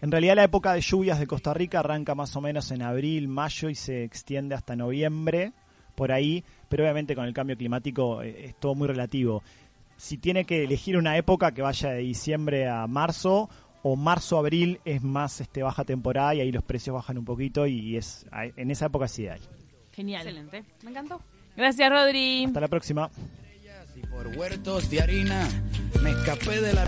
En 0.03 0.11
realidad 0.11 0.35
la 0.35 0.43
época 0.45 0.73
de 0.75 0.81
lluvias 0.81 1.21
de 1.21 1.27
Costa 1.29 1.55
Rica 1.55 1.79
arranca 1.81 2.17
más 2.17 2.35
o 2.35 2.41
menos 2.41 2.71
en 2.73 2.83
abril, 2.83 3.29
mayo 3.29 3.69
y 3.71 3.77
se 3.77 4.03
extiende 4.03 4.57
hasta 4.57 4.75
noviembre, 4.75 5.53
por 5.95 6.11
ahí, 6.11 6.43
pero 6.69 6.83
obviamente 6.83 7.15
con 7.15 7.25
el 7.27 7.33
cambio 7.33 7.57
climático 7.57 8.23
eh, 8.23 8.47
es 8.47 8.59
todo 8.59 8.75
muy 8.75 8.89
relativo. 8.89 9.43
Si 9.97 10.19
tiene 10.19 10.45
que 10.45 10.65
elegir 10.65 10.97
una 10.97 11.17
época 11.17 11.53
que 11.53 11.63
vaya 11.63 11.91
de 11.91 11.99
diciembre 12.01 12.69
a 12.69 12.89
marzo 12.89 13.49
o 13.87 13.97
marzo 13.97 14.37
a 14.37 14.41
abril 14.41 14.81
es 14.87 15.03
más 15.03 15.43
este 15.43 15.63
baja 15.63 15.85
temporada 15.85 16.35
y 16.35 16.41
ahí 16.41 16.51
los 16.51 16.65
precios 16.65 16.95
bajan 16.95 17.19
un 17.19 17.27
poquito 17.27 17.67
y 17.67 17.99
es 17.99 18.25
en 18.57 18.71
esa 18.71 18.87
época 18.87 19.05
es 19.05 19.19
ideal. 19.19 19.41
Genial. 19.93 20.27
Excelente. 20.27 20.65
Me 20.83 20.91
encantó. 20.91 21.21
Gracias, 21.55 21.91
Rodri. 21.91 22.47
Hasta 22.47 22.61
la 22.61 22.69
próxima. 22.69 23.11
Y 23.95 24.07
por 24.07 24.27
huertos 24.27 24.91
de 24.91 25.03
harina 25.03 25.47
me 26.03 26.11
escapé 26.11 26.63
de 26.63 26.73
la 26.73 26.83